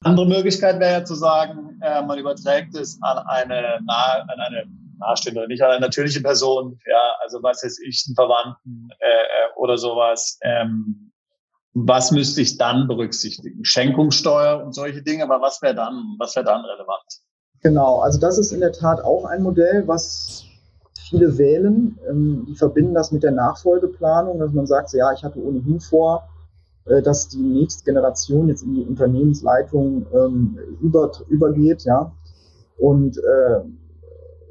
[0.03, 4.65] Andere Möglichkeit wäre ja zu sagen, äh, man überträgt es an eine, nahe, an eine
[4.97, 9.53] nahestehende, nicht an eine natürliche Person, ja, also was weiß ich, einen Verwandten äh, äh,
[9.57, 10.39] oder sowas.
[10.41, 11.10] Ähm,
[11.73, 13.63] was müsste ich dann berücksichtigen?
[13.63, 17.21] Schenkungssteuer und solche Dinge, aber was wäre dann, was wäre dann relevant?
[17.63, 20.45] Genau, also das ist in der Tat auch ein Modell, was
[21.09, 21.97] viele wählen.
[22.09, 26.27] Ähm, die verbinden das mit der Nachfolgeplanung, dass man sagt, ja, ich hatte ohnehin vor,
[26.85, 32.11] äh, dass die nächste Generation jetzt in die Unternehmensleitung ähm, über, übergeht, ja.
[32.77, 33.61] Und äh,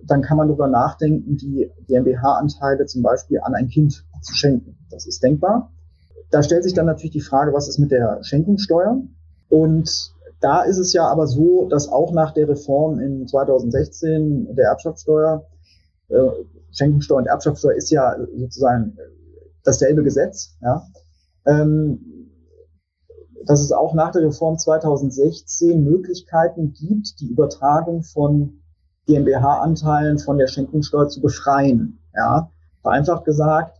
[0.05, 4.79] dann kann man darüber nachdenken, die GmbH-Anteile zum Beispiel an ein Kind zu schenken.
[4.91, 5.73] Das ist denkbar.
[6.31, 9.03] Da stellt sich dann natürlich die Frage, was ist mit der Schenkungssteuer?
[9.49, 14.69] Und da ist es ja aber so, dass auch nach der Reform in 2016 der
[14.69, 15.45] Erbschaftssteuer
[16.09, 16.29] äh,
[16.73, 18.97] Schenkungssteuer und Erbschaftssteuer ist ja sozusagen
[19.65, 20.87] dasselbe Gesetz, ja,
[21.47, 22.29] ähm,
[23.45, 28.61] dass es auch nach der Reform 2016 Möglichkeiten gibt, die Übertragung von
[29.07, 31.99] GmbH-Anteilen von der Schenkungssteuer zu befreien.
[32.15, 32.51] Ja,
[32.83, 33.80] vereinfacht gesagt,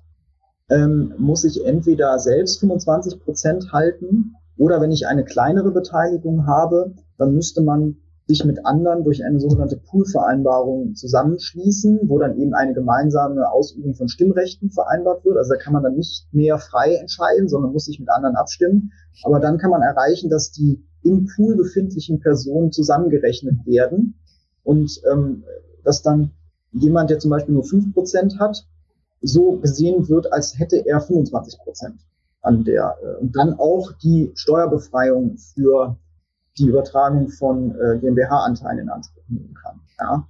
[0.71, 6.95] ähm, muss ich entweder selbst 25 Prozent halten oder wenn ich eine kleinere Beteiligung habe,
[7.19, 7.97] dann müsste man
[8.27, 14.09] sich mit anderen durch eine sogenannte Poolvereinbarung zusammenschließen, wo dann eben eine gemeinsame Ausübung von
[14.09, 15.37] Stimmrechten vereinbart wird.
[15.37, 18.93] Also da kann man dann nicht mehr frei entscheiden, sondern muss sich mit anderen abstimmen.
[19.25, 24.15] Aber dann kann man erreichen, dass die im Pool befindlichen Personen zusammengerechnet werden
[24.63, 25.43] und ähm,
[25.83, 26.31] dass dann
[26.73, 28.65] jemand, der zum Beispiel nur fünf Prozent hat,
[29.23, 32.01] so gesehen wird, als hätte er 25 Prozent
[32.43, 35.97] an der äh, und dann auch die Steuerbefreiung für
[36.59, 39.81] die Übertragung von äh, GmbH-Anteilen in Anspruch nehmen kann.
[39.99, 40.29] Ja?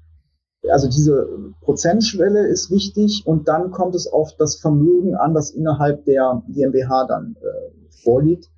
[0.70, 1.26] Also diese
[1.62, 7.06] Prozentschwelle ist wichtig und dann kommt es auf das Vermögen an, das innerhalb der GmbH
[7.06, 8.50] dann äh, vorliegt.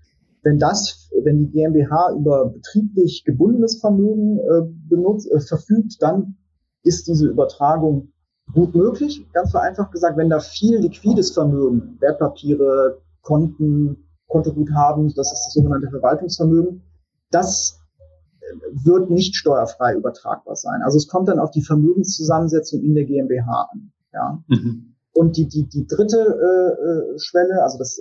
[0.43, 6.37] Wenn das, wenn die GmbH über betrieblich gebundenes Vermögen äh, benutzt, äh, verfügt, dann
[6.83, 8.12] ist diese Übertragung
[8.53, 9.27] gut möglich.
[9.33, 15.91] Ganz vereinfacht gesagt, wenn da viel liquides Vermögen, Wertpapiere, Konten, Kontoguthaben, das ist das sogenannte
[15.91, 16.83] Verwaltungsvermögen,
[17.31, 17.81] das
[18.41, 20.83] äh, wird nicht steuerfrei übertragbar sein.
[20.83, 23.93] Also es kommt dann auf die Vermögenszusammensetzung in der GmbH an.
[24.13, 24.43] Ja.
[24.49, 24.95] Mhm.
[25.15, 28.01] Und die, die, die dritte äh, äh Schwelle, also das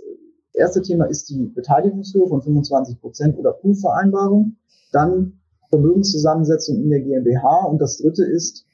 [0.53, 4.55] erste Thema ist die Beteiligungshöhe von 25 Prozent oder Poolvereinbarung.
[4.91, 7.65] Dann Vermögenszusammensetzung in der GmbH.
[7.65, 8.65] Und das dritte ist,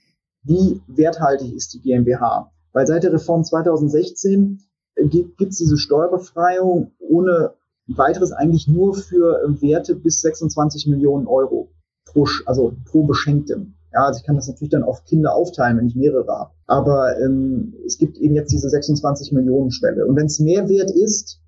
[0.47, 2.51] wie werthaltig ist die GmbH?
[2.73, 4.61] Weil seit der Reform 2016
[5.09, 7.53] gibt es diese Steuerbefreiung ohne
[7.87, 11.69] weiteres eigentlich nur für Werte bis 26 Millionen Euro
[12.05, 13.75] pro, also pro Beschenktem.
[13.93, 16.51] Ja, also ich kann das natürlich dann auf Kinder aufteilen, wenn ich mehrere habe.
[16.65, 20.05] Aber ähm, es gibt eben jetzt diese 26 Millionen Schwelle.
[20.05, 21.39] Und wenn es Mehrwert ist,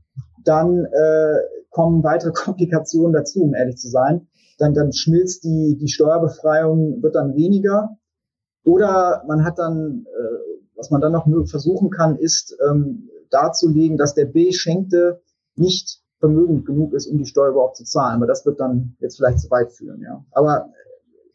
[0.46, 1.38] dann äh,
[1.70, 4.28] kommen weitere Komplikationen dazu, um ehrlich zu sein.
[4.58, 7.98] Dann, dann schmilzt die, die Steuerbefreiung, wird dann weniger.
[8.70, 14.14] Oder man hat dann, äh, was man dann noch versuchen kann, ist ähm, darzulegen, dass
[14.14, 15.22] der Beschenkte
[15.56, 18.18] nicht vermögend genug ist, um die Steuer überhaupt zu zahlen.
[18.18, 20.24] Aber das wird dann jetzt vielleicht zu weit führen, ja.
[20.32, 20.70] Aber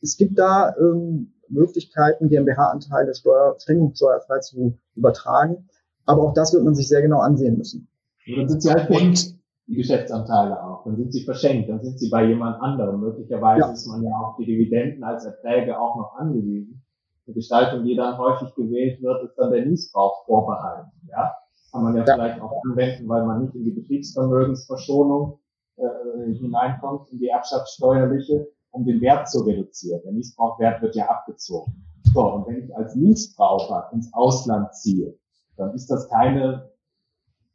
[0.00, 5.68] es gibt da ähm, Möglichkeiten, GmbH-Anteile Steuer, schenkungssteuerfrei zu übertragen.
[6.06, 7.88] Aber auch das wird man sich sehr genau ansehen müssen.
[8.28, 9.34] Und dann sind sie halt und
[9.66, 10.84] die Geschäftsanteile auch.
[10.84, 13.00] Dann sind sie verschenkt, dann sind sie bei jemand anderem.
[13.00, 13.72] Möglicherweise ja.
[13.72, 16.83] ist man ja auf die Dividenden als Erträge auch noch angewiesen.
[17.26, 20.90] Die Gestaltung, die dann häufig gewählt wird, ist dann der Niesbrauch vorbehalten.
[21.10, 21.34] Ja?
[21.72, 25.38] Kann man ja, ja, vielleicht auch anwenden, weil man nicht in die Betriebsvermögensverschonung
[25.76, 30.00] äh, hineinkommt, in die erbschaftssteuerliche, um den Wert zu reduzieren.
[30.04, 31.84] Der Niesbrauchwert wird ja abgezogen.
[32.12, 35.18] So, und wenn ich als Niesbraucher ins Ausland ziehe,
[35.56, 36.70] dann ist das keine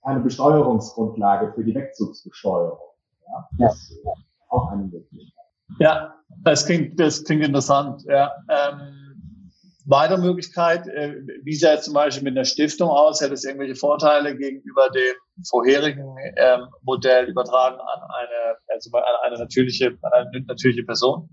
[0.03, 2.79] keine Besteuerungsgrundlage für die Wegzugsbesteuerung.
[3.27, 3.99] Ja, das ist
[4.49, 5.45] auch eine Möglichkeit.
[5.79, 8.03] Ja, das klingt, das klingt interessant.
[8.05, 8.31] Ja.
[8.49, 9.08] Ähm,
[9.89, 13.21] weitere Möglichkeit, äh, wie sieht es zum Beispiel mit einer Stiftung aus?
[13.21, 15.15] Hätte es irgendwelche Vorteile gegenüber dem
[15.49, 21.29] vorherigen ähm, Modell übertragen an eine, also an eine natürliche, an eine natürliche Person?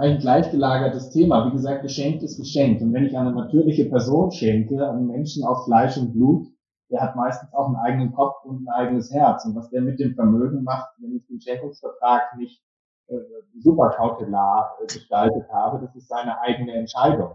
[0.00, 1.46] ein gleichgelagertes Thema.
[1.46, 2.80] Wie gesagt, geschenkt ist geschenkt.
[2.80, 6.46] Und wenn ich eine natürliche Person schenke, einen Menschen aus Fleisch und Blut,
[6.90, 9.44] der hat meistens auch einen eigenen Kopf und ein eigenes Herz.
[9.44, 12.62] Und was der mit dem Vermögen macht, wenn ich den Schenkungsvertrag nicht
[13.08, 13.16] äh,
[13.58, 17.34] super kautelar äh, gestaltet habe, das ist seine eigene Entscheidung.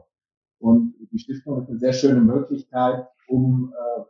[0.61, 4.01] Und die Stiftung ist eine sehr schöne Möglichkeit, um äh,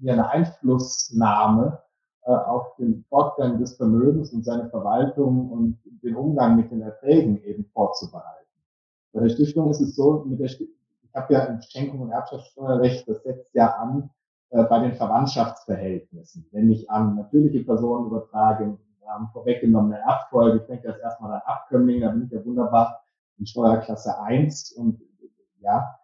[0.00, 1.80] hier eine Einflussnahme
[2.26, 7.42] äh, auf den Fortgang des Vermögens und seine Verwaltung und den Umgang mit den Erträgen
[7.44, 8.44] eben vorzubereiten.
[9.12, 12.10] Bei der Stiftung ist es so, mit der Stiftung, ich habe ja ein Schenkung- und
[12.10, 14.10] Erbschaftssteuerrecht, das setzt ja an
[14.50, 16.46] äh, bei den Verwandtschaftsverhältnissen.
[16.52, 21.42] Wenn ich an natürliche Personen übertrage, wir haben vorweggenommene Erbfolge, ich denke das erstmal an
[21.46, 23.00] Abkömmling, da bin ich ja wunderbar
[23.38, 25.00] in Steuerklasse 1 und
[25.64, 25.96] ja,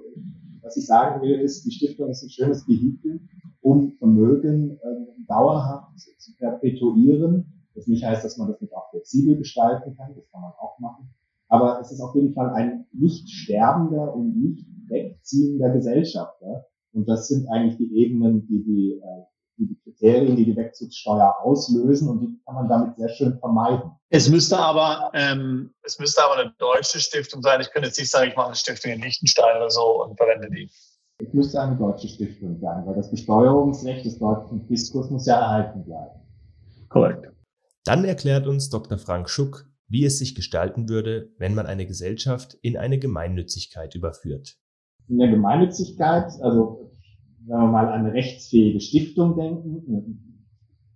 [0.61, 3.21] was ich sagen will, ist, die Stiftung ist ein schönes Vehikel,
[3.61, 9.37] um Vermögen äh, dauerhaft zu perpetuieren das nicht heißt, dass man das nicht auch flexibel
[9.37, 11.09] gestalten kann, das kann man auch machen.
[11.47, 16.65] Aber es ist auf jeden Fall ein nicht sterbender und nicht wegziehender Gesellschafter.
[16.91, 19.23] Und das sind eigentlich die Ebenen, die die, äh,
[19.57, 23.91] die, die Kriterien, die die Wegzugssteuer auslösen und die kann man damit sehr schön vermeiden.
[24.09, 27.61] Es müsste aber, ähm, es müsste aber eine deutsche Stiftung sein.
[27.61, 30.49] Ich könnte jetzt nicht sagen, ich mache eine Stiftung in Liechtenstein oder so und verwende
[30.49, 30.69] die.
[31.19, 35.83] Es müsste eine deutsche Stiftung sein, weil das Besteuerungsrecht des deutschen Fiskus muss ja erhalten
[35.83, 36.21] bleiben.
[36.89, 37.27] Korrekt.
[37.85, 38.97] Dann erklärt uns Dr.
[38.97, 44.57] Frank Schuck, wie es sich gestalten würde, wenn man eine Gesellschaft in eine Gemeinnützigkeit überführt.
[45.07, 46.91] In der Gemeinnützigkeit, also
[47.47, 50.03] wenn wir mal an eine rechtsfähige Stiftung denken, eine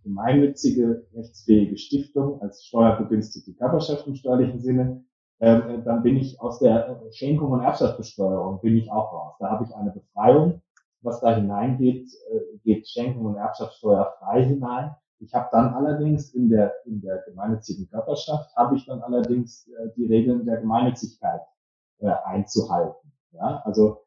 [0.03, 5.05] gemeinnützige, rechtsfähige Stiftung als steuerbegünstigte Körperschaft im steuerlichen Sinne,
[5.39, 9.35] äh, dann bin ich aus der Schenkung und Erbschaftsbesteuerung bin ich auch raus.
[9.39, 10.61] Da habe ich eine Befreiung.
[11.03, 14.95] Was da hineingeht, äh, geht Schenkung und Erbschaftssteuer frei hinein.
[15.19, 19.89] Ich habe dann allerdings in der, in der gemeinnützigen Körperschaft, habe ich dann allerdings äh,
[19.95, 21.41] die Regeln der Gemeinnützigkeit
[22.25, 23.11] einzuhalten.
[23.31, 23.61] Ja?
[23.63, 23.99] Also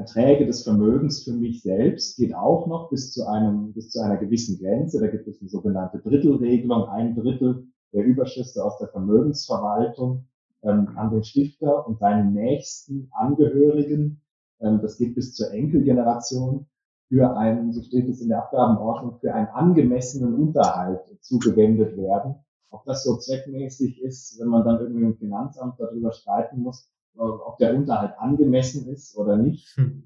[0.00, 4.16] Erträge des Vermögens für mich selbst geht auch noch bis zu einem, bis zu einer
[4.16, 4.98] gewissen Grenze.
[4.98, 6.88] Da gibt es eine sogenannte Drittelregelung.
[6.88, 10.24] Ein Drittel der Überschüsse aus der Vermögensverwaltung
[10.62, 14.22] ähm, an den Stifter und seinen nächsten Angehörigen.
[14.60, 16.66] Ähm, das geht bis zur Enkelgeneration
[17.08, 22.36] für einen, so steht es in der Abgabenordnung, für einen angemessenen Unterhalt zugewendet werden.
[22.70, 27.58] Ob das so zweckmäßig ist, wenn man dann irgendwie im Finanzamt darüber streiten muss, ob
[27.58, 30.04] der Unterhalt angemessen ist oder nicht, hm.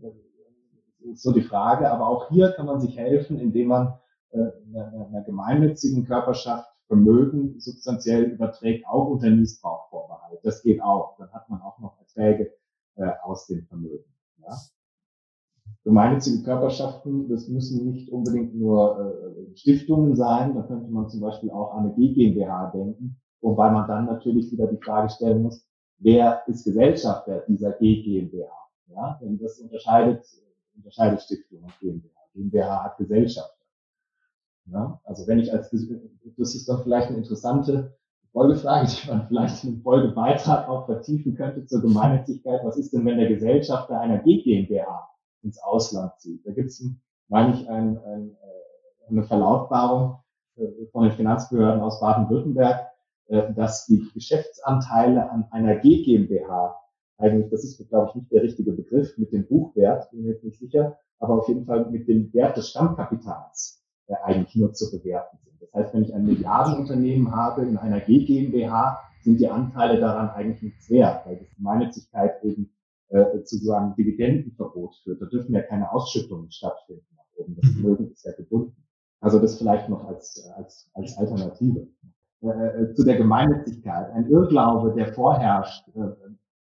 [1.12, 1.90] ist so die Frage.
[1.90, 3.98] Aber auch hier kann man sich helfen, indem man
[4.30, 10.40] äh, einer, einer gemeinnützigen Körperschaft Vermögen substanziell überträgt, auch unter Niesbrauchvorbehalt.
[10.42, 11.16] Das geht auch.
[11.16, 12.52] Dann hat man auch noch Erträge
[12.96, 14.04] äh, aus dem Vermögen.
[14.38, 14.54] Ja?
[15.82, 21.50] Gemeinnützige Körperschaften, das müssen nicht unbedingt nur äh, Stiftungen sein, da könnte man zum Beispiel
[21.50, 25.66] auch an eine GmbH denken, wobei man dann natürlich wieder die Frage stellen muss,
[26.04, 28.46] wer ist Gesellschafter dieser GmbH?
[28.88, 30.24] Ja, denn das unterscheidet,
[30.76, 32.20] unterscheidet Stiftung und GmbH.
[32.34, 33.64] GmbH hat Gesellschafter.
[34.66, 37.96] Ja, also wenn ich als, das ist dann vielleicht eine interessante
[38.32, 42.60] Folgefrage, die man vielleicht in Folgebeitrag auch vertiefen könnte zur Gemeinnützigkeit.
[42.64, 45.08] Was ist denn, wenn der Gesellschafter einer GmbH
[45.42, 46.46] ins Ausland zieht?
[46.46, 46.84] Da gibt es,
[47.28, 50.18] meine ich, ein, ein, äh, eine Verlautbarung
[50.56, 52.93] äh, von den Finanzbehörden aus Baden-Württemberg,
[53.28, 56.76] dass die Geschäftsanteile an einer GmbH
[57.18, 60.44] eigentlich, das ist, glaube ich, nicht der richtige Begriff, mit dem Buchwert, bin mir jetzt
[60.44, 64.90] nicht sicher, aber auf jeden Fall mit dem Wert des Stammkapitals äh, eigentlich nur zu
[64.90, 65.62] bewerten sind.
[65.62, 70.30] Das heißt, wenn ich ein Milliardenunternehmen habe in einer G GmbH, sind die Anteile daran
[70.30, 72.70] eigentlich nichts wert, weil die Gemeinnützigkeit eben
[73.08, 75.22] äh, sozusagen Dividendenverbot führt.
[75.22, 77.56] Da dürfen ja keine Ausschüttungen stattfinden nach oben.
[77.56, 77.74] Das mhm.
[77.80, 78.76] Vermögen ist ja gebunden.
[79.20, 81.88] Also das vielleicht noch als, als, als Alternative.
[82.44, 84.12] Äh, äh, zu der Gemeinnützigkeit.
[84.12, 86.10] Ein Irrglaube, der vorherrscht äh,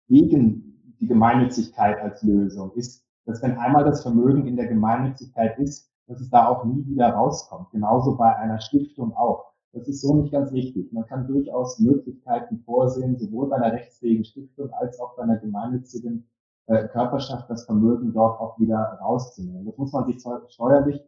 [0.08, 5.88] gegen die Gemeinnützigkeit als Lösung, ist, dass wenn einmal das Vermögen in der Gemeinnützigkeit ist,
[6.08, 7.70] dass es da auch nie wieder rauskommt.
[7.70, 9.52] Genauso bei einer Stiftung auch.
[9.72, 10.92] Das ist so nicht ganz richtig.
[10.92, 16.28] Man kann durchaus Möglichkeiten vorsehen, sowohl bei einer rechtsfähigen Stiftung als auch bei einer gemeinnützigen
[16.66, 19.66] äh, Körperschaft, das Vermögen dort auch wieder rauszunehmen.
[19.66, 21.00] Das muss man sich steuerlich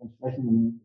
[0.00, 0.80] entsprechenden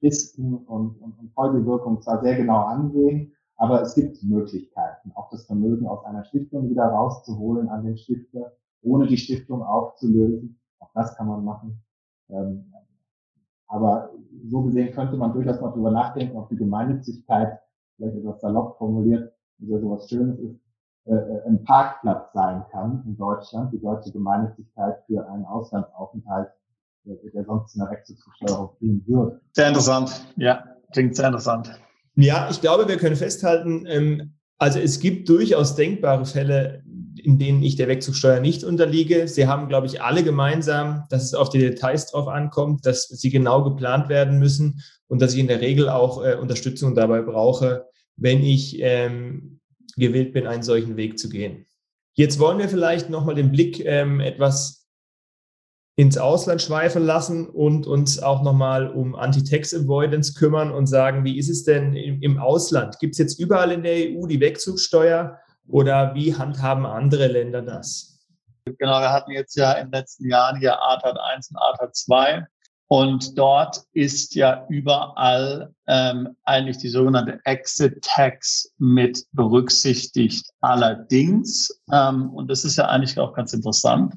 [0.00, 5.46] Fristen und, und, und Folgewirkungen zwar sehr genau ansehen, aber es gibt Möglichkeiten, auch das
[5.46, 10.58] Vermögen aus einer Stiftung wieder rauszuholen an den Stifter, ohne die Stiftung aufzulösen.
[10.78, 11.82] Auch das kann man machen.
[12.28, 12.72] Ähm,
[13.68, 14.10] aber
[14.44, 17.58] so gesehen könnte man durchaus mal drüber nachdenken, ob die Gemeinnützigkeit,
[17.96, 20.60] vielleicht etwas salopp formuliert, so sowas Schönes ist,
[21.06, 26.50] äh, äh, ein Parkplatz sein kann in Deutschland, die deutsche Gemeinnützigkeit für einen Auslandsaufenthalt,
[27.06, 29.40] der sonst eine Wechselzustellung führen würde.
[29.52, 31.70] Sehr interessant, ja, klingt sehr interessant.
[32.16, 36.82] Ja, ich glaube, wir können festhalten, ähm, also es gibt durchaus denkbare Fälle,
[37.22, 39.28] in denen ich der Wegzugsteuer nicht unterliege.
[39.28, 43.30] Sie haben, glaube ich, alle gemeinsam, dass es auf die Details drauf ankommt, dass sie
[43.30, 47.86] genau geplant werden müssen und dass ich in der Regel auch äh, Unterstützung dabei brauche,
[48.16, 49.60] wenn ich ähm,
[49.96, 51.66] gewillt bin, einen solchen Weg zu gehen.
[52.14, 54.85] Jetzt wollen wir vielleicht nochmal den Blick ähm, etwas
[55.96, 61.38] ins Ausland schweifen lassen und uns auch nochmal um Anti-Tax Avoidance kümmern und sagen, wie
[61.38, 62.98] ist es denn im, im Ausland?
[62.98, 65.38] Gibt es jetzt überall in der EU die Wegzugsteuer?
[65.68, 68.20] Oder wie handhaben andere Länder das?
[68.78, 72.46] Genau, wir hatten jetzt ja in den letzten Jahren hier ATAT 1 und ATAT 2.
[72.88, 80.46] Und dort ist ja überall ähm, eigentlich die sogenannte Exit Tax mit berücksichtigt.
[80.60, 84.14] Allerdings, ähm, und das ist ja eigentlich auch ganz interessant,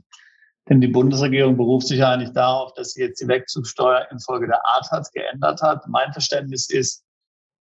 [0.70, 4.62] denn die Bundesregierung beruft sich ja eigentlich darauf, dass sie jetzt die Wegzugsteuer infolge der
[4.64, 5.88] ATAT geändert hat.
[5.88, 7.04] Mein Verständnis ist,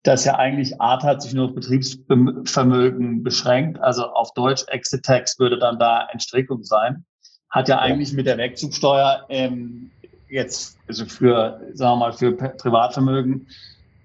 [0.03, 3.81] dass ja eigentlich Art hat sich nur auf Betriebsvermögen beschränkt.
[3.81, 7.05] Also auf Deutsch Exit Tax würde dann da Entstrickung sein.
[7.51, 9.91] Hat ja eigentlich mit der Wegzugsteuer ähm,
[10.29, 13.49] jetzt, also für, sagen wir mal, für Privatvermögen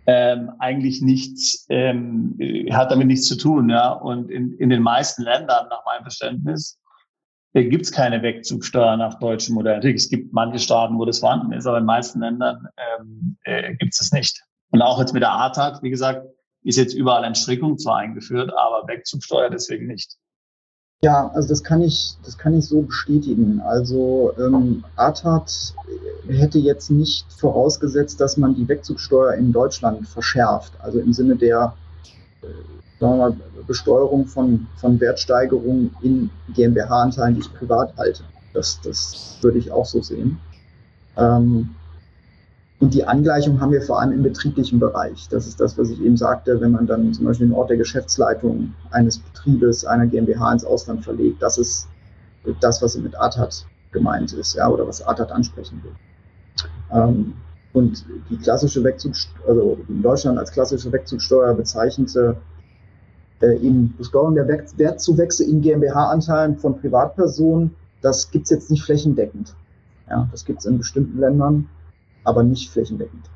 [0.06, 2.38] ähm, eigentlich nichts, ähm,
[2.72, 3.70] hat damit nichts zu tun.
[3.70, 3.92] Ja?
[3.92, 6.80] Und in, in den meisten Ländern, nach meinem Verständnis,
[7.54, 9.76] gibt es keine Wegzugsteuer nach deutschem Modell.
[9.76, 13.76] Natürlich, es gibt manche Staaten, wo das vorhanden ist, aber in meisten Ländern ähm, äh,
[13.76, 14.44] gibt es es nicht.
[14.72, 16.26] Und auch jetzt mit der ATAG, wie gesagt,
[16.64, 20.18] ist jetzt überall Entstrickung zwar eingeführt, aber Wegzugsteuer deswegen nicht.
[21.04, 23.62] Ja, also das kann ich, das kann ich so bestätigen.
[23.62, 25.76] Also ähm, ATAT
[26.30, 30.72] hätte jetzt nicht vorausgesetzt, dass man die Wegzugsteuer in Deutschland verschärft.
[30.80, 31.76] Also im Sinne der
[32.42, 32.48] äh,
[33.04, 33.36] sagen wir mal,
[33.68, 38.24] Besteuerung von, von Wertsteigerungen in GmbH-Anteilen, die ich privat halte.
[38.54, 40.40] Das, das würde ich auch so sehen.
[41.18, 41.70] Ähm,
[42.80, 45.28] und die Angleichung haben wir vor allem im betrieblichen Bereich.
[45.30, 47.78] Das ist das, was ich eben sagte, wenn man dann zum Beispiel den Ort der
[47.78, 51.42] Geschäftsleitung eines Betriebes, einer GmbH ins Ausland verlegt.
[51.42, 51.88] Das ist
[52.60, 55.94] das, was mit ATAT gemeint ist, ja, oder was ATAT ansprechen will.
[56.92, 57.34] Ähm,
[57.72, 62.38] und die klassische Wegzugsteuer, also in Deutschland als klassische Wegzugsteuer bezeichnete
[63.44, 69.54] äh, eben Besteuerung der Wertzuwächse in GmbH-Anteilen von Privatpersonen, das gibt es jetzt nicht flächendeckend.
[70.10, 71.68] Ja, das gibt es in bestimmten Ländern
[72.26, 73.30] aber nicht flächendeckend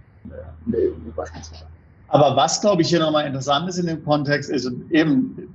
[0.66, 0.80] in der
[1.16, 1.66] beispielsweise.
[2.10, 5.54] Aber was, glaube ich, hier nochmal interessant ist in dem Kontext, ist eben,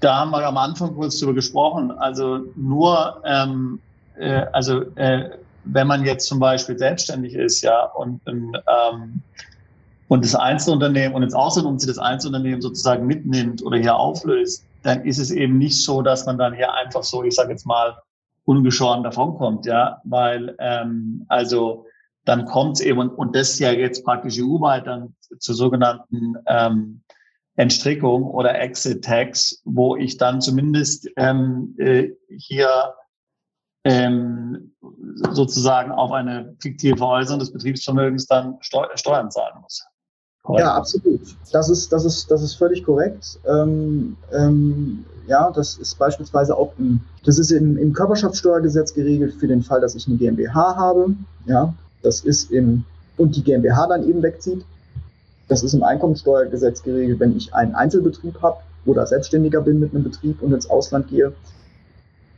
[0.00, 3.78] da haben wir am Anfang kurz drüber gesprochen, also nur ähm,
[4.18, 5.30] äh, also äh,
[5.64, 9.22] wenn man jetzt zum Beispiel selbstständig ist, ja, und, ähm,
[10.08, 15.04] und das Einzelunternehmen und ins Ausland umzieht, das Einzelunternehmen sozusagen mitnimmt oder hier auflöst, dann
[15.04, 17.96] ist es eben nicht so, dass man dann hier einfach so, ich sage jetzt mal,
[18.44, 21.84] ungeschoren davonkommt, ja, weil ähm, also
[22.24, 27.02] dann kommt es eben und, und das ja jetzt praktisch EU-weit dann zur sogenannten ähm,
[27.56, 32.94] Entstrickung oder Exit-Tax, wo ich dann zumindest ähm, äh, hier
[33.84, 34.74] ähm,
[35.32, 39.87] sozusagen auf eine fiktive Veräußerung des Betriebsvermögens dann Steu Steuern zahlen muss.
[40.56, 41.20] Ja, absolut.
[41.52, 43.38] Das ist, das ist, das ist völlig korrekt.
[43.46, 49.46] Ähm, ähm, ja, das ist beispielsweise auch im, das ist im, im Körperschaftssteuergesetz geregelt für
[49.46, 51.10] den Fall, dass ich eine GmbH habe.
[51.46, 52.84] Ja, das ist im,
[53.16, 54.64] und die GmbH dann eben wegzieht.
[55.48, 60.04] Das ist im Einkommensteuergesetz geregelt, wenn ich einen Einzelbetrieb habe oder Selbstständiger bin mit einem
[60.04, 61.32] Betrieb und ins Ausland gehe.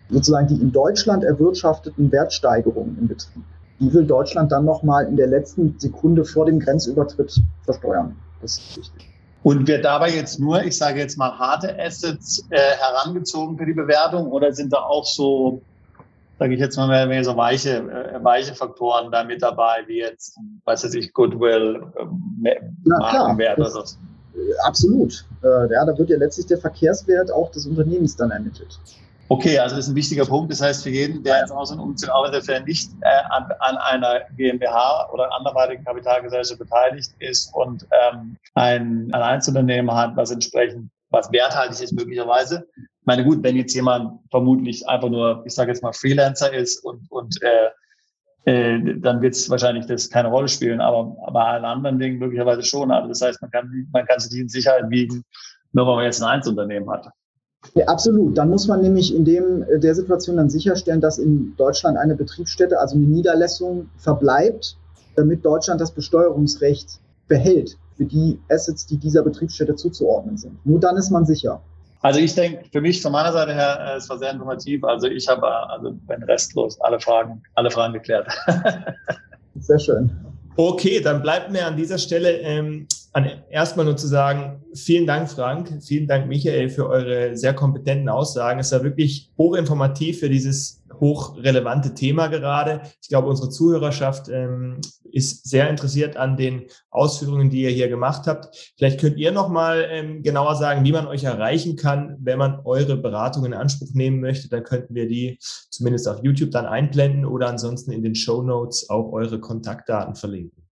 [0.08, 3.44] Sozusagen die in Deutschland erwirtschafteten Wertsteigerungen im Betrieb
[3.80, 8.14] die will Deutschland dann nochmal in der letzten Sekunde vor dem Grenzübertritt versteuern.
[8.42, 9.08] Das ist wichtig.
[9.42, 13.72] Und wird dabei jetzt nur, ich sage jetzt mal, harte Assets äh, herangezogen für die
[13.72, 15.62] Bewertung oder sind da auch so,
[16.38, 20.00] sage ich jetzt mal, mehr, mehr so weiche, äh, weiche Faktoren da mit dabei, wie
[20.00, 22.54] jetzt, weiß ich, Goodwill, äh,
[22.84, 23.82] Markenwert oder so?
[24.64, 25.24] Absolut.
[25.42, 28.78] Äh, ja, da wird ja letztlich der Verkehrswert auch des Unternehmens dann ermittelt.
[29.32, 30.50] Okay, also das ist ein wichtiger Punkt.
[30.50, 33.76] Das heißt, für jeden, der ins Ausland umzieht, auch wenn er nicht äh, an, an,
[33.76, 40.90] einer GmbH oder anderweitigen Kapitalgesellschaft beteiligt ist und ähm, ein, ein Einzelunternehmen hat, was entsprechend,
[41.10, 42.66] was werthaltig ist möglicherweise.
[42.76, 46.84] Ich meine, gut, wenn jetzt jemand vermutlich einfach nur, ich sage jetzt mal, Freelancer ist
[46.84, 47.70] und, und äh,
[48.50, 52.64] äh, dann wird es wahrscheinlich das keine Rolle spielen, aber bei allen anderen Dingen möglicherweise
[52.64, 52.90] schon.
[52.90, 55.22] Also das heißt, man kann, man kann sich die in Sicherheit wiegen,
[55.70, 57.06] nur weil man jetzt ein Einzelunternehmen hat.
[57.74, 58.36] Ja, absolut.
[58.36, 62.16] Dann muss man nämlich in dem, äh, der Situation dann sicherstellen, dass in Deutschland eine
[62.16, 64.76] Betriebsstätte, also eine Niederlassung verbleibt,
[65.16, 70.64] damit Deutschland das Besteuerungsrecht behält für die Assets, die dieser Betriebsstätte zuzuordnen sind.
[70.64, 71.60] Nur dann ist man sicher.
[72.02, 74.82] Also ich denke, für mich von meiner Seite her, äh, es war sehr informativ.
[74.84, 78.26] Also ich habe, äh, also wenn restlos, alle Fragen, alle Fragen geklärt.
[79.60, 80.10] sehr schön.
[80.56, 85.30] Okay, dann bleibt mir an dieser Stelle ähm, an, erstmal nur zu sagen, vielen Dank,
[85.30, 88.60] Frank, vielen Dank, Michael, für eure sehr kompetenten Aussagen.
[88.60, 92.82] Es war wirklich hochinformativ für dieses hochrelevante Thema gerade.
[93.02, 94.80] Ich glaube, unsere Zuhörerschaft ähm,
[95.10, 98.72] ist sehr interessiert an den Ausführungen, die ihr hier gemacht habt.
[98.76, 102.60] Vielleicht könnt ihr noch mal ähm, genauer sagen, wie man euch erreichen kann, wenn man
[102.64, 104.48] eure Beratung in Anspruch nehmen möchte.
[104.48, 108.88] Dann könnten wir die zumindest auf YouTube dann einblenden oder ansonsten in den Show Notes
[108.90, 110.69] auch eure Kontaktdaten verlinken.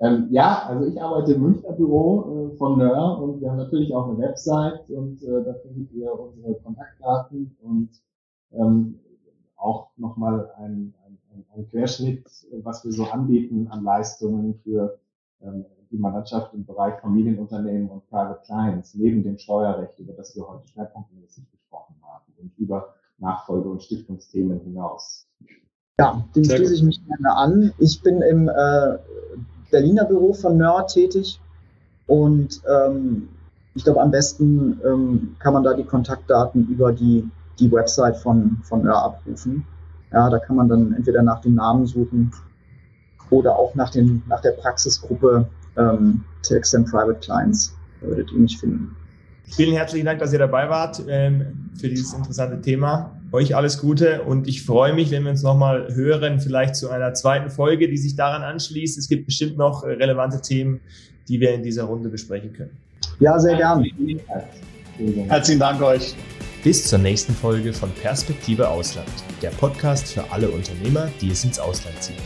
[0.00, 3.94] Ähm, ja, also ich arbeite im Münchner Büro äh, von NÖR und wir haben natürlich
[3.94, 7.90] auch eine Website und äh, da findet ihr unsere Kontaktdaten und
[8.52, 9.00] ähm,
[9.56, 12.24] auch nochmal ein, ein, ein Querschnitt,
[12.62, 14.98] was wir so anbieten an Leistungen für
[15.42, 20.46] ähm, die Mannschaft im Bereich Familienunternehmen und Private Clients, neben dem Steuerrecht, über das wir
[20.48, 25.26] heute schwerpunktmäßig gesprochen haben und über Nachfolge- und Stiftungsthemen hinaus.
[25.98, 27.72] Ja, dem schließe ich mich gerne an.
[27.78, 28.98] Ich bin im äh,
[29.70, 31.40] Berliner Büro von Nerd tätig
[32.06, 33.28] und ähm,
[33.74, 38.58] ich glaube, am besten ähm, kann man da die Kontaktdaten über die, die Website von,
[38.62, 39.64] von Nerd abrufen.
[40.12, 42.32] Ja, da kann man dann entweder nach dem Namen suchen
[43.30, 45.46] oder auch nach, den, nach der Praxisgruppe
[45.76, 47.76] ähm, TXM Private Clients.
[48.00, 48.96] Da würdet ihr mich finden.
[49.44, 53.17] Vielen herzlichen Dank, dass ihr dabei wart ähm, für dieses interessante Thema.
[53.30, 57.12] Euch alles Gute und ich freue mich, wenn wir uns nochmal hören, vielleicht zu einer
[57.12, 58.96] zweiten Folge, die sich daran anschließt.
[58.96, 60.80] Es gibt bestimmt noch äh, relevante Themen,
[61.28, 62.76] die wir in dieser Runde besprechen können.
[63.20, 63.86] Ja, sehr gerne.
[65.28, 66.14] Herzlichen Dank euch.
[66.64, 69.08] Bis zur nächsten Folge von Perspektive Ausland,
[69.42, 72.16] der Podcast für alle Unternehmer, die es ins Ausland zieht.